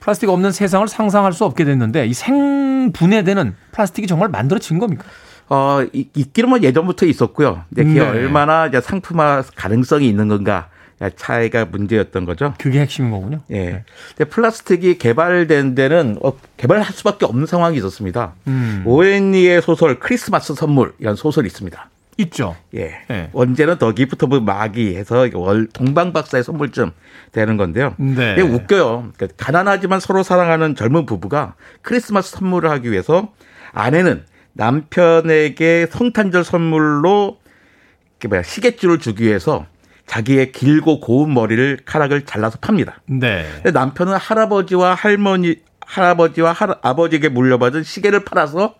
[0.00, 5.04] 플라스틱 없는 세상을 상상할 수 없게 됐는데 이 생분해되는 플라스틱이 정말 만들어진 겁니까?
[5.48, 7.64] 어, 있기는 뭐 예전부터 있었고요.
[7.68, 8.06] 근데 그게 네.
[8.06, 10.68] 얼마나 상품화 가능성이 있는 건가
[11.16, 12.54] 차이가 문제였던 거죠.
[12.58, 13.40] 그게 핵심인 거군요.
[13.50, 13.64] 예.
[13.70, 13.84] 네.
[14.16, 18.34] 근데 플라스틱이 개발된 데는 어, 개발할 수밖에 없는 상황이 있었습니다.
[18.48, 18.82] 음.
[18.84, 21.88] 오 헨리의 소설 크리스마스 선물 이런 소설이 있습니다.
[22.18, 22.54] 있죠.
[22.74, 22.98] 예.
[23.08, 23.30] 네.
[23.32, 26.92] 원제는 The Gift of Magi 해서 원래 동방 박사의 선물쯤
[27.32, 27.94] 되는 건데요.
[27.98, 28.32] 네.
[28.32, 29.12] 이게 웃겨요.
[29.16, 33.32] 그러니까 가난하지만 서로 사랑하는 젊은 부부가 크리스마스 선물을 하기 위해서
[33.72, 37.38] 아내는 남편에게 성탄절 선물로
[38.18, 39.64] 이게 뭐야 시계줄을 주기 위해서
[40.10, 43.00] 자기의 길고 고운 머리를 카락을 잘라서 팝니다.
[43.06, 43.48] 네.
[43.54, 45.54] 근데 남편은 할아버지와 할머니
[45.86, 48.74] 할아버지와 할, 아버지에게 물려받은 시계를 팔아서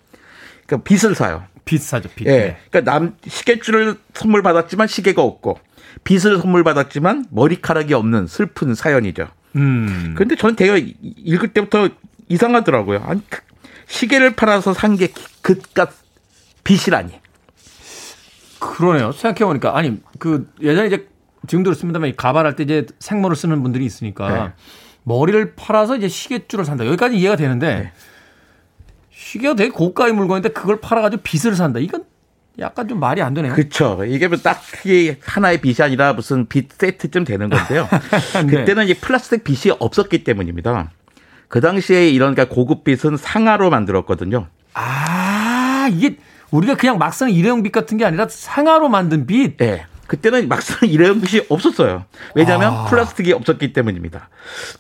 [0.67, 1.45] 그 빚을 사요.
[1.65, 2.27] 비싸죠, 빚.
[2.27, 2.31] 예.
[2.31, 2.57] 네.
[2.69, 5.61] 그러니까 남 시계줄을 선물 받았지만 시계가 없고
[6.03, 9.29] 빚을 선물 받았지만 머리카락이 없는 슬픈 사연이죠.
[9.55, 10.15] 음.
[10.17, 11.91] 그런데 저는 되게 읽을 때부터
[12.29, 13.05] 이상하더라고요.
[13.07, 13.39] 아니 그
[13.87, 15.13] 시계를 팔아서 산 게
[15.43, 15.91] 그깟
[16.65, 17.21] 빚이라니.
[18.59, 19.13] 그러네요.
[19.13, 21.10] 생각해 보니까 아니 그 예전에 이제
[21.47, 24.53] 지금도 그렇습니다만 가발할 때 이제 생모를 쓰는 분들이 있으니까 네.
[25.05, 26.87] 머리를 팔아서 이제 시계줄을 산다.
[26.87, 27.93] 여기까지 이해가 되는데 네.
[29.11, 31.79] 시계가 되게 고가의 물건인데 그걸 팔아가지고 빚을 산다.
[31.79, 32.05] 이건
[32.59, 33.55] 약간 좀 말이 안 되네요.
[33.55, 34.05] 그렇죠.
[34.07, 37.89] 이게 뭐 딱히 하나의 빚이 아니라 무슨 빚 세트쯤 되는 건데요.
[38.47, 38.59] 네.
[38.59, 40.91] 그때는 이 플라스틱 빚이 없었기 때문입니다.
[41.49, 44.47] 그 당시에 이런 그러니까 고급 빚은 상하로 만들었거든요.
[44.75, 46.17] 아, 이게
[46.51, 49.57] 우리가 그냥 막 쓰는 일회용 빚 같은 게 아니라 상하로 만든 빚.
[49.57, 49.87] 네.
[50.11, 52.05] 그때는 막상 일회용 빚이 없었어요.
[52.35, 52.85] 왜냐하면 아.
[52.87, 54.29] 플라스틱이 없었기 때문입니다.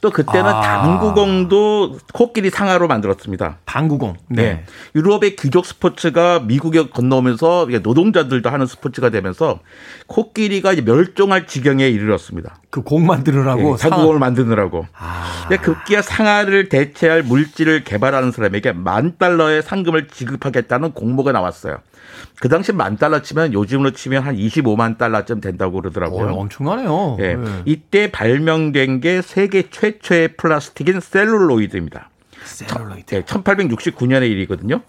[0.01, 0.61] 또 그때는 아.
[0.61, 3.59] 당구공도 코끼리 상하로 만들었습니다.
[3.65, 4.17] 당구공.
[4.27, 4.43] 네.
[4.43, 4.65] 네.
[4.97, 9.61] 유럽의 귀족 스포츠가 미국에 건너오면서 노동자들도 하는 스포츠가 되면서
[10.09, 12.57] 코끼리가 멸종할 지경에 이르렀습니다.
[12.71, 14.89] 그곡 만드느라고 네, 자구공을 만드느라고.
[14.99, 15.49] 아.
[15.63, 21.79] 급기야 상아를 대체할 물질을 개발하는 사람에게 만 달러의 상금을 지급하겠다는 공모가 나왔어요.
[22.41, 26.33] 그 당시 만 달러 치면 요즘으로 치면 한 25만 달러쯤 된다고 그러더라고요.
[26.33, 27.17] 오, 엄청나네요.
[27.21, 27.35] 예.
[27.35, 27.63] 네.
[27.67, 32.11] 이때 발명된 게 세계 최초의 플라스틱인 셀룰로이드입니다.
[32.45, 33.15] 셀룰로이드.
[33.15, 34.81] 네, 1869년의 일이거든요.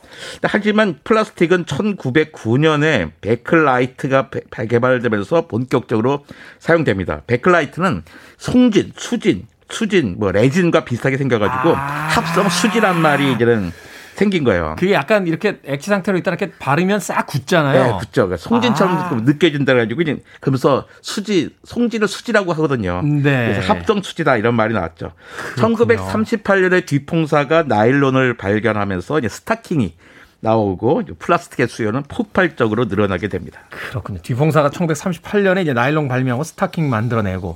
[0.43, 4.29] 하지만 플라스틱은 1909년에 베이클라이트가
[4.69, 6.25] 개발되면서 본격적으로
[6.59, 7.21] 사용됩니다.
[7.27, 8.03] 베클라이트는
[8.37, 13.71] 송진, 수진, 수진, 뭐 레진과 비슷하게 생겨가지고 아~ 합성 수지란 말이 이제는
[14.15, 14.75] 생긴 거예요.
[14.77, 17.83] 그게 약간 이렇게 액체 상태로 있다 이렇게 바르면 싹 굳잖아요.
[17.83, 18.27] 네, 굳죠.
[18.27, 19.21] 그러니까 송진처럼 아.
[19.23, 20.01] 느껴진다 가지고
[20.39, 23.01] 그러면서 수지, 송진을 수지라고 하거든요.
[23.01, 23.53] 네.
[23.53, 25.13] 그래서 합성 수지다 이런 말이 나왔죠.
[25.55, 25.95] 그렇군요.
[25.97, 29.95] 1938년에 뒤풍사가 나일론을 발견하면서 이제 스타킹이
[30.41, 33.61] 나오고 플라스틱의 수요는 폭발적으로 늘어나게 됩니다.
[33.69, 34.19] 그렇군요.
[34.21, 37.55] 뒤풍사가 1938년에 이제 나일론 발명하고 스타킹 만들어내고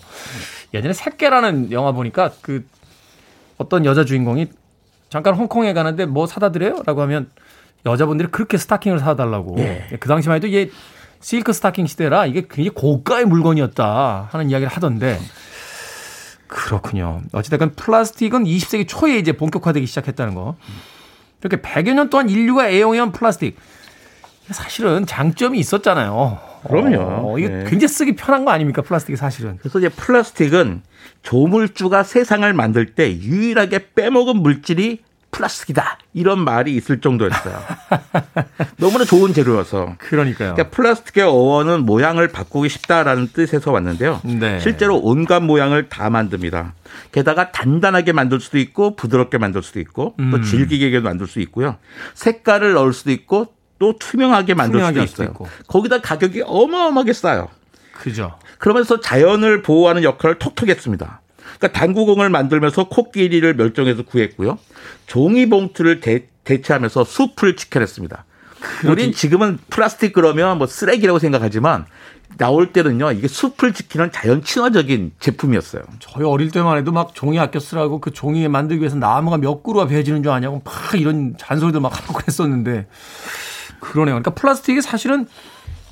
[0.74, 2.66] 예전에 새끼라는 영화 보니까 그
[3.58, 4.50] 어떤 여자 주인공이
[5.16, 6.84] 잠깐 홍콩에 가는데 뭐 사다 드려요?
[6.86, 7.30] 라고 하면
[7.86, 9.56] 여자분들이 그렇게 스타킹을 사달라고.
[9.56, 9.88] 네.
[10.02, 10.70] 그 당시만 해도 이게
[11.22, 15.18] 실크 스타킹 시대라 이게 굉장히 고가의 물건이었다 하는 이야기를 하던데
[16.48, 17.22] 그렇군요.
[17.32, 20.58] 어찌됐건 플라스틱은 20세기 초에 이제 본격화되기 시작했다는 거.
[21.40, 23.56] 이렇게 100여 년 동안 인류가 애용해온 플라스틱.
[24.52, 26.40] 사실은 장점이 있었잖아요.
[26.68, 27.34] 그럼요.
[27.34, 27.64] 어, 이게 네.
[27.68, 28.82] 굉장히 쓰기 편한 거 아닙니까?
[28.82, 29.58] 플라스틱이 사실은.
[29.60, 30.82] 그래서 이제 플라스틱은
[31.24, 35.00] 조물주가 세상을 만들 때 유일하게 빼먹은 물질이
[35.36, 36.00] 플라스틱이다.
[36.14, 37.60] 이런 말이 있을 정도였어요.
[38.80, 39.96] 너무나 좋은 재료여서.
[39.98, 40.54] 그러니까요.
[40.54, 44.22] 그러니까 플라스틱의 어원은 모양을 바꾸기 쉽다라는 뜻에서 왔는데요.
[44.24, 44.60] 네.
[44.62, 46.74] 실제로 온갖 모양을 다 만듭니다.
[47.12, 50.42] 게다가 단단하게 만들 수도 있고 부드럽게 만들 수도 있고 또 음.
[50.42, 51.76] 질기게 만들 수 있고요.
[52.14, 55.36] 색깔을 넣을 수도 있고 또 투명하게 만들 투명하게 수도 있어요.
[55.68, 57.50] 거기다 가격이 어마어마하게 싸요.
[57.94, 58.38] 그죠.
[58.58, 61.22] 그러면서 자연을 보호하는 역할을 톡톡 했습니다.
[61.58, 64.58] 그러니까 당구공을 만들면서 코끼리를 멸종해서 구했고요.
[65.08, 68.26] 종이봉투를 대, 대체하면서 숲을 지켜냈습니다.
[68.86, 71.86] 우린 지금은 플라스틱 그러면 뭐 쓰레기라고 생각하지만
[72.38, 75.84] 나올 때는요 이게 숲을 지키는 자연 친화적인 제품이었어요.
[76.00, 79.88] 저희 어릴 때만 해도 막 종이 아껴 쓰라고 그 종이 만들기 위해서 나무가 몇 그루가
[79.88, 82.88] 베어지는 줄 아냐고 막 이런 잔소리들 막 하고 그랬었는데
[83.80, 84.16] 그러네요.
[84.16, 85.28] 그러니까 플라스틱이 사실은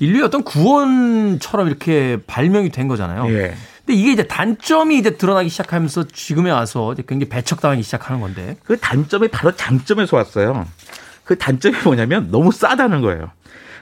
[0.00, 3.28] 인류의 어떤 구원처럼 이렇게 발명이 된 거잖아요.
[3.30, 3.54] 예.
[3.86, 8.56] 근데 이게 이제 단점이 이제 드러나기 시작하면서 지금에 와서 이제 굉장히 배척당하기 시작하는 건데.
[8.64, 10.66] 그 단점이 바로 장점에서 왔어요.
[11.24, 13.30] 그 단점이 뭐냐면 너무 싸다는 거예요.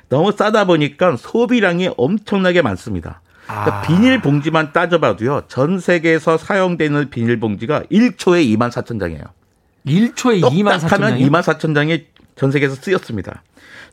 [0.08, 3.20] 너무 싸다 보니까 소비량이 엄청나게 많습니다.
[3.46, 3.82] 그러니까 아.
[3.82, 5.44] 비닐 봉지만 따져봐도요.
[5.48, 9.22] 전 세계에서 사용되는 비닐 봉지가 1초에 2만 4천 장이에요.
[9.86, 12.06] 1초에 2만 4천 장이 2만 4천 장이
[12.42, 13.44] 전 세계에서 쓰였습니다.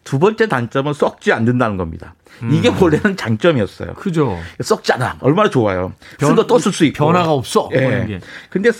[0.03, 2.15] 두 번째 단점은 썩지 않는다는 겁니다.
[2.41, 2.51] 음.
[2.51, 3.93] 이게 원래는 장점이었어요.
[3.93, 4.39] 그죠.
[4.59, 5.17] 썩지 않아.
[5.19, 5.93] 얼마나 좋아요.
[6.19, 7.05] 쓴거 또쓸 수 있고.
[7.05, 7.69] 변화가 없어.
[7.73, 8.05] 예.
[8.07, 8.19] 뭐
[8.49, 8.71] 근데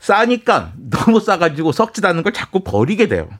[0.00, 3.30] 싸니까 너무 싸가지고 썩지도 않는 걸 자꾸 버리게 돼요.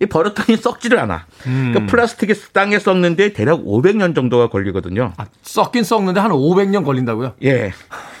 [0.00, 1.26] 이 버렸더니 썩지를 않아.
[1.46, 1.72] 음.
[1.72, 5.12] 그러니까 플라스틱이 땅에 썩는데 대략 500년 정도가 걸리거든요.
[5.18, 7.34] 아, 썩긴 썩는데 한 500년 걸린다고요?
[7.42, 7.74] 예.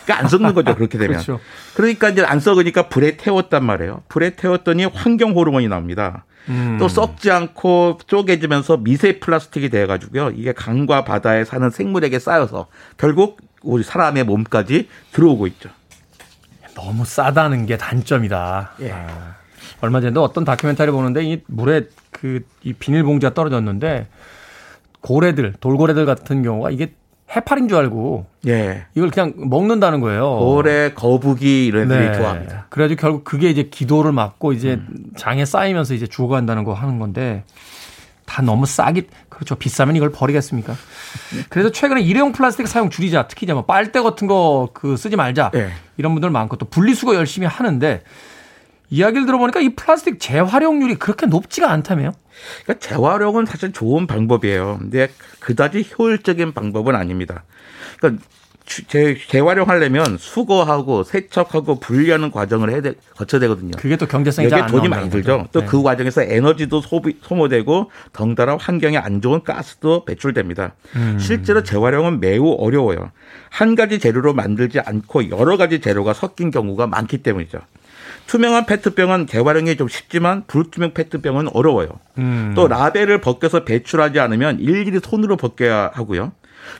[0.04, 0.74] 그러니까 안 썩는 거죠.
[0.74, 1.14] 그렇게 되면.
[1.24, 1.40] 그렇죠.
[1.72, 4.02] 그러니까 이제 안 썩으니까 불에 태웠단 말이에요.
[4.08, 6.26] 불에 태웠더니 환경 호르몬이 나옵니다.
[6.48, 6.76] 음.
[6.78, 10.30] 또 썩지 않고 쪼개지면서 미세 플라스틱이 돼가지고요.
[10.30, 12.66] 이게 강과 바다에 사는 생물에게 쌓여서
[12.96, 15.70] 결국 우리 사람의 몸까지 들어오고 있죠.
[16.74, 18.72] 너무 싸다는 게 단점이다.
[18.80, 18.92] 예.
[18.92, 19.36] 아.
[19.80, 24.08] 얼마 전에도 어떤 다큐멘터리 보는데 이 물에 그 이 비닐봉지가 떨어졌는데
[25.00, 26.94] 고래들, 돌고래들 같은 경우가 이게
[27.34, 28.84] 해파리인 줄 알고 예.
[28.94, 30.36] 이걸 그냥 먹는다는 거예요.
[30.38, 32.12] 고래, 거북이 이런 애들이 네.
[32.14, 32.66] 좋아합니다.
[32.68, 35.04] 그래가지고 결국 그게 이제 기도를 막고 이제 음.
[35.16, 37.44] 장에 쌓이면서 이제 죽어간다는 거 하는 건데
[38.26, 40.74] 다 너무 싸기 그렇죠 비싸면 이걸 버리겠습니까?
[41.48, 45.50] 그래서 최근에 일회용 플라스틱 사용 줄이자 특히 이제 뭐 빨대 같은 거 그 쓰지 말자
[45.54, 45.70] 예.
[45.96, 48.02] 이런 분들 많고 또 분리수거 열심히 하는데
[48.92, 52.12] 이야기를 들어보니까 이 플라스틱 재활용률이 그렇게 높지가 않다며요?
[52.64, 54.76] 그러니까 재활용은 사실 좋은 방법이에요.
[54.80, 55.08] 근데
[55.40, 57.44] 그다지 효율적인 방법은 아닙니다.
[57.98, 58.22] 그러니까
[58.66, 63.72] 재, 재활용하려면 수거하고 세척하고 분리하는 과정을 해야 돼, 거쳐야 되거든요.
[63.78, 65.46] 그게 또 경제성이 잘 돈이 많이 들죠.
[65.52, 65.82] 또그 네.
[65.82, 70.74] 과정에서 에너지도 소비, 소모되고 덩달아 환경에 안 좋은 가스도 배출됩니다.
[70.96, 71.18] 음.
[71.18, 73.10] 실제로 재활용은 매우 어려워요.
[73.48, 77.58] 한 가지 재료로 만들지 않고 여러 가지 재료가 섞인 경우가 많기 때문이죠.
[78.26, 81.88] 투명한 페트병은 재활용이 좀 쉽지만 불투명 페트병은 어려워요.
[82.18, 82.52] 음.
[82.54, 86.32] 또 라벨을 벗겨서 배출하지 않으면 일일이 손으로 벗겨야 하고요.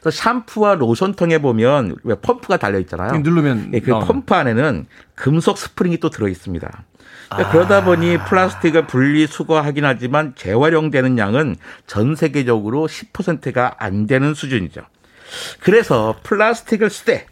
[0.02, 3.18] 또 샴푸와 로션통에 보면 왜 펌프가 달려 있잖아요.
[3.18, 4.06] 누르면 네, 그 나오는.
[4.06, 6.84] 펌프 안에는 금속 스프링이 또 들어 있습니다.
[7.28, 7.52] 그러니까 아.
[7.52, 14.82] 그러다 보니 플라스틱을 분리 수거하긴 하지만 재활용되는 양은 전 세계적으로 10%가 안 되는 수준이죠.
[15.60, 17.26] 그래서 플라스틱을 쓰되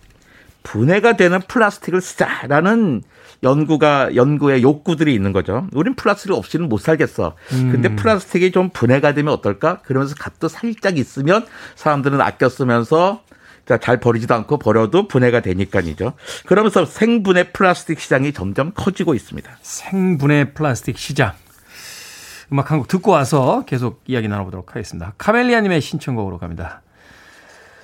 [0.62, 3.02] 분해가 되는 플라스틱을 쓰자라는
[3.42, 5.66] 연구가 연구의 욕구들이 있는 거죠.
[5.72, 7.36] 우린 플라스틱 없이는 못 살겠어.
[7.48, 7.96] 근데 음.
[7.96, 9.80] 플라스틱이 좀 분해가 되면 어떨까?
[9.82, 13.22] 그러면서 값도 살짝 있으면 사람들은 아껴 쓰면서
[13.80, 16.14] 잘 버리지도 않고 버려도 분해가 되니까이죠.
[16.46, 19.50] 그러면서 생분해 플라스틱 시장이 점점 커지고 있습니다.
[19.62, 21.32] 생분해 플라스틱 시장.
[22.52, 25.12] 음악 한 곡 듣고 와서 계속 이야기 나눠보도록 하겠습니다.
[25.18, 26.82] 카멜리아님의 신청곡으로 갑니다.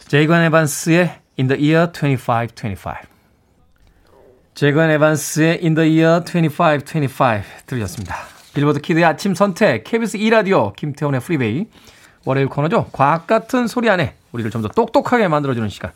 [0.08, 3.15] 제이거 앤 에반스의 In the Year 2525.
[4.56, 8.16] 제이거 앤 에반스의 In the Year 2525 들으셨습니다.
[8.54, 11.66] 빌보드 키드의 아침 선택, KBS 2라디오, 김태훈의 프리웨이,
[12.24, 12.86] 월요일 코너죠.
[12.90, 15.92] 과학 같은 소리 안에 우리를 좀 더 똑똑하게 만들어주는 시간.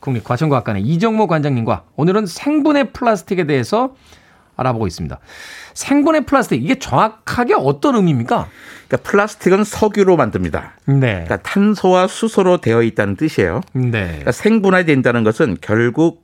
[0.00, 3.94] 국립과천과학관의 이정모 관장님과 오늘은 생분해 플라스틱에 대해서
[4.56, 5.18] 알아보고 있습니다.
[5.72, 8.46] 생분해 플라스틱 이게 정확하게 어떤 의미입니까?
[8.88, 10.74] 그러니까 플라스틱은 석유로 만듭니다.
[10.84, 10.98] 네.
[10.98, 13.62] 그러니까 탄소와 수소로 되어 있다는 뜻이에요.
[13.72, 13.90] 네.
[13.90, 16.21] 그러니까 생분해된다는 것은 결국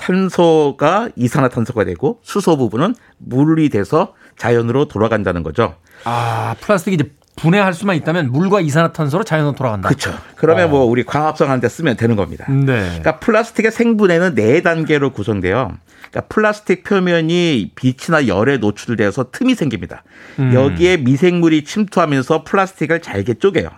[0.00, 5.74] 탄소가 이산화탄소가 되고 수소 부분은 물이 돼서 자연으로 돌아간다는 거죠.
[6.04, 9.88] 아, 플라스틱이 이제 분해할 수만 있다면 물과 이산화탄소로 자연으로 돌아간다.
[9.88, 10.12] 그렇죠.
[10.36, 10.68] 그러면 어.
[10.68, 12.50] 뭐 우리 광합성한테 쓰면 되는 겁니다.
[12.50, 12.64] 네.
[12.64, 15.72] 그러니까 플라스틱의 생분해는 네 단계로 구성돼요.
[16.10, 20.02] 그러니까 플라스틱 표면이 빛이나 열에 노출돼서 틈이 생깁니다.
[20.38, 20.52] 음.
[20.52, 23.70] 여기에 미생물이 침투하면서 플라스틱을 잘게 쪼개요.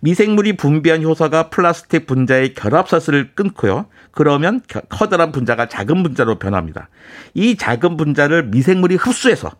[0.00, 3.86] 미생물이 분비한 효소가 플라스틱 분자의 결합사슬을 끊고요.
[4.12, 6.88] 그러면 커다란 분자가 작은 분자로 변합니다.
[7.34, 9.50] 이 작은 분자를 미생물이 흡수해서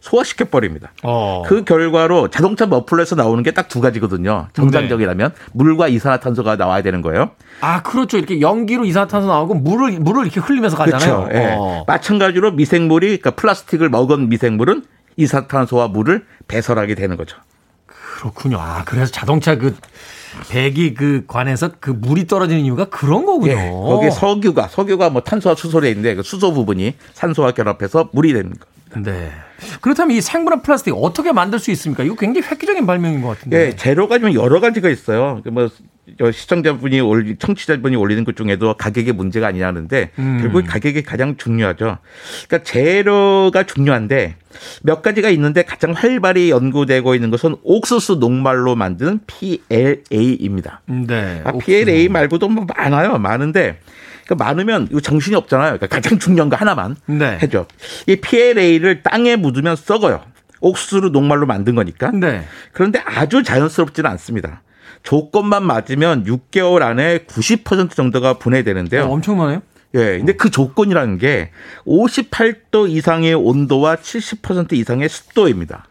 [0.00, 0.92] 소화시켜 버립니다.
[1.02, 1.42] 어.
[1.44, 4.46] 그 결과로 자동차 머플러에서 나오는 게 딱 두 가지거든요.
[4.52, 5.44] 정상적이라면 네.
[5.52, 7.32] 물과 이산화탄소가 나와야 되는 거예요.
[7.60, 8.16] 아 그렇죠.
[8.16, 11.24] 이렇게 연기로 이산화탄소 나오고 물을 물을 이렇게 흘리면서 가잖아요.
[11.24, 11.32] 그렇죠.
[11.32, 11.54] 네.
[11.58, 11.84] 어.
[11.88, 14.84] 마찬가지로 미생물이 그러니까 플라스틱을 먹은 미생물은
[15.16, 17.36] 이산화탄소와 물을 배설하게 되는 거죠.
[18.18, 18.58] 그렇군요.
[18.58, 19.76] 아 그래서 자동차 그
[20.48, 23.52] 배기 그 관에서 그 물이 떨어지는 이유가 그런 거군요.
[23.52, 28.50] 예, 거기 석유가 석유가 뭐 탄소와 수소에 있는데 그 수소 부분이 산소와 결합해서 물이 되는
[28.50, 28.66] 거.
[29.02, 29.30] 네.
[29.80, 32.04] 그렇다면 이 생분해 플라스틱 어떻게 만들 수 있습니까?
[32.04, 33.66] 이거 굉장히 획기적인 발명인 것 같은데.
[33.66, 35.40] 예, 재료가 좀 여러 가지가 있어요.
[35.42, 35.68] 그뭐
[36.32, 40.38] 시청자분이 올리, 청취자분이 올리는 것 중에도 가격의 문제가 아니라는데 음.
[40.40, 41.98] 결국 가격이 가장 중요하죠.
[42.46, 44.36] 그러니까 재료가 중요한데
[44.82, 50.82] 몇 가지가 있는데 가장 활발히 연구되고 있는 것은 옥수수 녹말로 만든 PLA입니다.
[50.86, 51.42] 네.
[51.44, 53.18] 아, PLA 말고도 뭐 많아요.
[53.18, 53.80] 많은데
[54.28, 55.78] 그러니까 많으면 이거 정신이 없잖아요.
[55.78, 57.38] 그러니까 가장 중요한 거 하나만 네.
[57.42, 57.66] 해줘.
[58.06, 60.20] 이 PLA를 땅에 묻으면 썩어요.
[60.60, 62.10] 옥수수 녹말로 만든 거니까.
[62.10, 62.44] 네.
[62.72, 64.62] 그런데 아주 자연스럽지는 않습니다.
[65.02, 69.04] 조건만 맞으면 6개월 안에 90% 정도가 분해되는데요.
[69.04, 69.62] 어, 엄청나네요.
[69.94, 70.18] 예.
[70.18, 71.50] 근데 그 조건이라는 게
[71.86, 75.86] 58도 이상의 온도와 70% 이상의 습도입니다.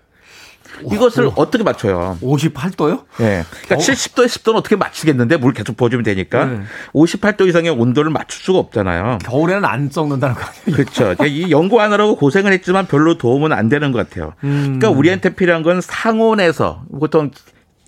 [0.91, 2.17] 이것을 와, 어떻게 맞춰요?
[2.21, 3.03] 58도요?
[3.17, 3.43] 네.
[3.49, 3.77] 그러니까 어.
[3.77, 6.61] 70도에 10도는 어떻게 맞추겠는데 물 계속 부어주면 되니까 네.
[6.93, 9.19] 58도 이상의 온도를 맞출 수가 없잖아요.
[9.23, 10.75] 겨울에는 안 썩는다는 거 아니에요?
[10.75, 11.15] 그렇죠.
[11.25, 14.33] 이 연구하느라고 고생을 했지만 별로 도움은 안 되는 것 같아요.
[14.43, 14.77] 음.
[14.79, 17.31] 그러니까 우리한테 필요한 건 상온에서 보통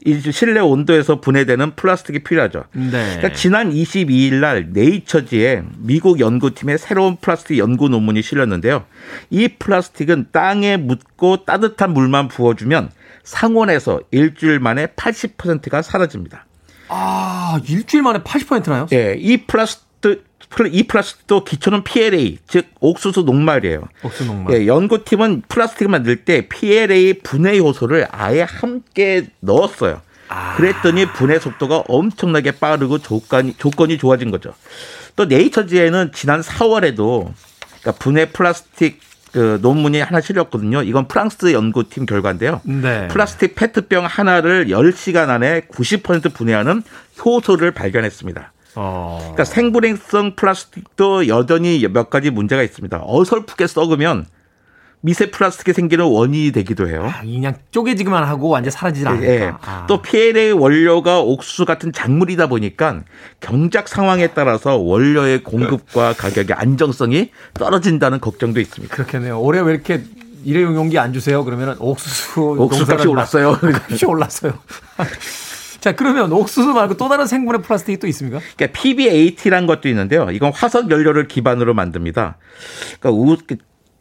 [0.05, 2.63] 이 실내 온도에서 분해되는 플라스틱이 필요하죠.
[2.73, 2.89] 네.
[2.89, 8.85] 그러니까 지난 22일 날 네이처지에 미국 연구팀의 새로운 플라스틱 연구 논문이 실렸는데요.
[9.29, 12.91] 이 플라스틱은 땅에 묻고 따뜻한 물만 부어주면
[13.23, 16.45] 상온에서 일주일 만에 80%가 사라집니다.
[16.87, 18.87] 아, 일주일 만에 80%나요?
[18.93, 19.88] 예, 이 플라스틱
[20.71, 23.87] 이 플라스틱도 기초는 PLA, 즉 옥수수 녹말이에요.
[24.03, 24.55] 옥수수 녹말.
[24.55, 30.01] 예, 연구팀은 플라스틱을 만들 때 PLA 분해 요소를 아예 함께 넣었어요.
[30.29, 30.55] 아.
[30.55, 34.53] 그랬더니 분해 속도가 엄청나게 빠르고 조건이, 조건이 좋아진 거죠.
[35.15, 37.31] 또 네이처지에는 지난 4월에도
[37.81, 40.81] 그러니까 분해 플라스틱 그 논문이 하나 실렸거든요.
[40.81, 42.61] 이건 프랑스 연구팀 결과인데요.
[42.63, 43.07] 네.
[43.09, 46.81] 플라스틱 페트병 하나를 10시간 안에 90% 분해하는
[47.23, 48.51] 효소를 발견했습니다.
[48.81, 49.17] 어.
[49.19, 53.01] 그러니까 생분해성 플라스틱도 여전히 몇 가지 문제가 있습니다.
[53.05, 54.25] 어설프게 썩으면
[55.01, 57.09] 미세 플라스틱이 생기는 원인이 되기도 해요.
[57.13, 59.27] 아, 그냥 쪼개지기만 하고 완전 사라지지 않을까.
[59.27, 59.51] 예.
[59.61, 59.85] 아.
[59.87, 63.01] 또 PLA 원료가 옥수수 같은 작물이다 보니까
[63.41, 68.95] 경작 상황에 따라서 원료의 공급과 가격의 안정성이 떨어진다는 걱정도 있습니다.
[68.95, 69.41] 그렇겠네요.
[69.41, 70.03] 올해 왜 이렇게
[70.45, 71.43] 일회용 용기 안 주세요?
[71.43, 73.57] 그러면 옥수수 옥수수 값이 올랐어요.
[73.89, 74.53] 값이 올랐어요.
[75.79, 78.39] 자, 그러면 옥수수 말고 또 다른 생분해 플라스틱이 또 있습니까?
[78.55, 80.29] 그러니까 PBAT라는 것도 있는데요.
[80.31, 82.37] 이건 화석 연료를 기반으로 만듭니다.
[82.99, 83.37] 그러니까 우,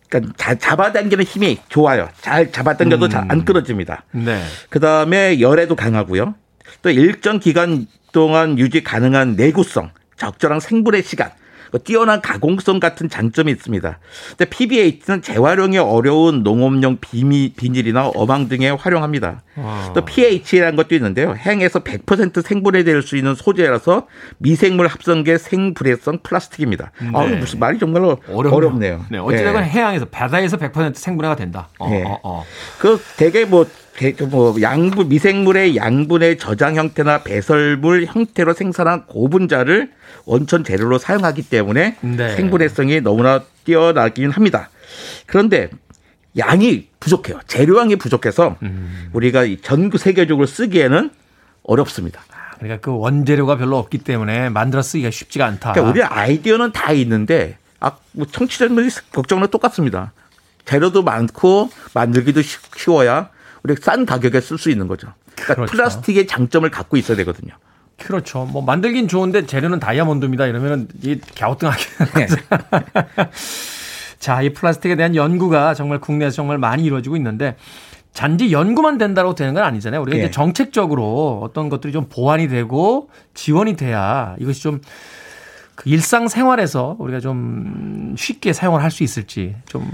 [0.09, 2.09] 그러니까 잡아당기는 힘이 좋아요.
[2.21, 3.11] 잘 잡아당겨도 음.
[3.11, 4.05] 잘안 끊어집니다.
[4.13, 4.43] 네.
[4.71, 6.35] 그 다음에 열에도 강하고요.
[6.83, 11.38] 또 일정 기간 동안 유지 가능한 내구성, 적절한 생분해 시간, 그
[11.85, 13.99] 뛰어난 가공성 같은 장점이 있습니다.
[14.31, 19.43] 근데 PBH는 재활용이 어려운 농업용 비미, 비닐이나 어망 등에 활용합니다.
[19.57, 19.93] 와.
[19.95, 21.35] 또 pH라는 것도 있는데요.
[21.35, 24.07] 행에서 100% 생분해될 수 있는 소재라서
[24.39, 26.93] 미생물 합성계 생불해성 플라스틱입니다.
[27.01, 27.11] 네.
[27.13, 28.55] 아, 무슨 말이 정말 어렵네요.
[28.55, 29.05] 어렵네요.
[29.11, 29.69] 네, 어찌되건 네.
[29.69, 31.69] 해양에서 바다에서 100% 생분해가 된다.
[31.79, 32.05] 어, 네.
[32.05, 32.45] 어, 어.
[32.79, 33.88] 그 되게 뭐그
[34.31, 39.91] 뭐 양분 미생물의 양분의 저장 형태나 배설물 형태로 생산한 고분자를
[40.25, 42.37] 원천 재료로 사용하기 때문에 네.
[42.37, 44.71] 생분해성이 너무나 뛰어나긴 합니다.
[45.27, 45.71] 그런데
[46.37, 47.41] 양이 부족해요.
[47.47, 49.11] 재료양이 부족해서 음.
[49.13, 51.11] 우리가 전 세계적으로 쓰기에는
[51.65, 52.21] 어렵습니다.
[52.31, 55.73] 아, 그러니까 그 원재료가 별로 없기 때문에 만들어 쓰기가 쉽지가 않다.
[55.73, 60.13] 그러니까 우리 아이디어는 다 있는데 아, 뭐 청취자들이 걱정은 똑같습니다.
[60.65, 62.43] 재료도 많고 만들기도
[62.77, 63.31] 쉬워야
[63.69, 65.13] 우리가 싼 가격에 쓸 수 있는 거죠.
[65.35, 65.73] 그러니까 그렇죠.
[65.73, 67.53] 플라스틱의 장점을 갖고 있어야 되거든요.
[67.99, 68.45] 그렇죠.
[68.45, 70.47] 뭐 만들긴 좋은데 재료는 다이아몬드입니다.
[70.47, 71.83] 이러면은 이 갸우뚱하게.
[72.17, 72.27] 네.
[74.19, 77.57] 자, 이 플라스틱에 대한 연구가 정말 국내에서 정말 많이 이루어지고 있는데
[78.13, 80.01] 잔디 연구만 된다고 되는 건 아니잖아요.
[80.03, 80.25] 우리가 네.
[80.25, 88.15] 이제 정책적으로 어떤 것들이 좀 보완이 되고 지원이 돼야 이것이 좀그 일상 생활에서 우리가 좀
[88.17, 89.89] 쉽게 사용을 할 수 있을지 좀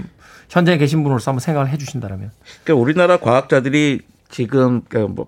[0.49, 2.31] 현장에 계신 분으로서 한번 생각을 해 주신다면.
[2.63, 5.27] 그러니까 우리나라 과학자들이 지금 그뭐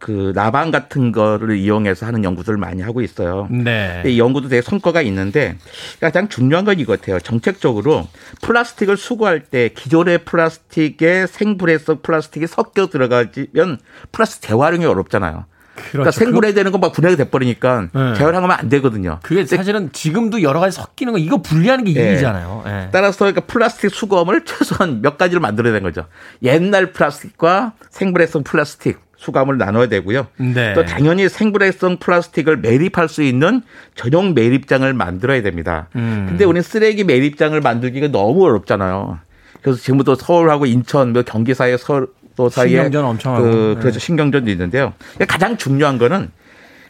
[0.00, 3.46] 그 나방 같은 거를 이용해서 하는 연구들을 많이 하고 있어요.
[3.50, 4.02] 네.
[4.06, 5.58] 이 연구도 되게 성과가 있는데
[6.00, 7.20] 가장 중요한 건 이거 같아요.
[7.20, 8.08] 정책적으로
[8.40, 13.78] 플라스틱을 수거할 때 기존의 플라스틱에 생분해성 플라스틱이 섞여 들어가면
[14.10, 15.44] 플라스틱 재활용이 어렵잖아요.
[15.80, 15.92] 그러니까 그렇죠.
[15.92, 18.14] 그러니까 생분해 되는 건 막 분해가 돼버리니까 네.
[18.14, 19.18] 재활용하면 안 되거든요.
[19.22, 22.08] 그게 사실은 지금도 여러 가지 섞이는 거 이거 분리하는 게 네.
[22.12, 22.62] 일이잖아요.
[22.64, 22.88] 네.
[22.90, 26.06] 따라서 그러니까 플라스틱 수거함을 최소한 몇 가지를 만들어야 되는 거죠.
[26.42, 30.28] 옛날 플라스틱과 생분해성 플라스틱 수거함을 나눠야 되고요.
[30.38, 30.72] 네.
[30.72, 33.60] 또 당연히 생분해성 플라스틱을 매립할 수 있는
[33.94, 35.88] 전용 매립장을 만들어야 됩니다.
[35.96, 36.24] 음.
[36.26, 39.18] 근데 우리 쓰레기 매립장을 만들기가 너무 어렵잖아요.
[39.60, 43.80] 그래서 지금부터 서울하고 인천, 뭐 경기 사이에 서울 또 사이에 신경전 엄청 그, 하고.
[43.80, 43.98] 그렇죠.
[43.98, 43.98] 네.
[43.98, 44.94] 신경전도 있는데요.
[45.28, 46.30] 가장 중요한 거는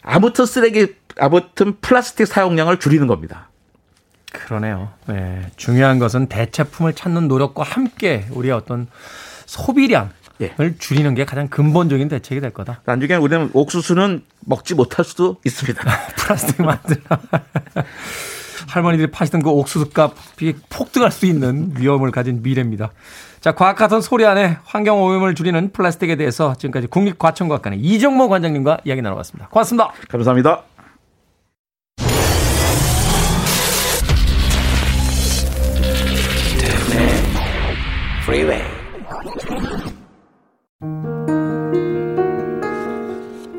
[0.02, 3.48] 아무튼 쓰레기 아무튼 플라스틱 사용량을 줄이는 겁니다.
[4.32, 4.90] 그러네요.
[5.06, 5.42] 네.
[5.56, 8.86] 중요한 것은 대체품을 찾는 노력과 함께 우리의 어떤
[9.46, 10.10] 소비량을
[10.40, 10.54] 예.
[10.78, 12.82] 줄이는 게 가장 근본적인 대책이 될 거다.
[12.84, 15.82] 나중에 우리는 옥수수는 먹지 못할 수도 있습니다.
[16.16, 17.00] 플라스틱 만들어.
[18.68, 22.92] 할머니들이 파시던 그 옥수수 값이 폭등할 수 있는 위험을 가진 미래입니다.
[23.40, 29.00] 자, 과학 같은 소리 안에 환경 오염을 줄이는 플라스틱에 대해서 지금까지 국립과천과학관의 이정모 관장님과 이야기
[29.00, 29.48] 나눠봤습니다.
[29.48, 29.92] 고맙습니다.
[30.10, 30.62] 감사합니다.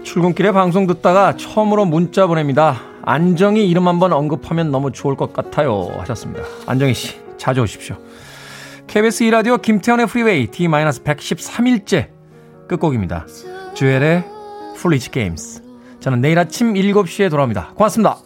[0.04, 2.82] 출근길에 방송 듣다가 처음으로 문자 보냅니다.
[3.02, 5.92] 안정이 이름 한번 언급하면 너무 좋을 것 같아요.
[5.98, 6.44] 하셨습니다.
[6.68, 7.98] 안정희 씨, 자주 오십시오.
[8.92, 12.10] KBS 2라디오 김태현의 프리웨이 D-113일째
[12.68, 13.26] 끝곡입니다.
[13.74, 14.26] Jewel의
[14.76, 15.64] Foolish Games.
[16.02, 17.70] 저는 내일 아침 7시에 돌아옵니다.
[17.76, 18.18] 고맙습니다.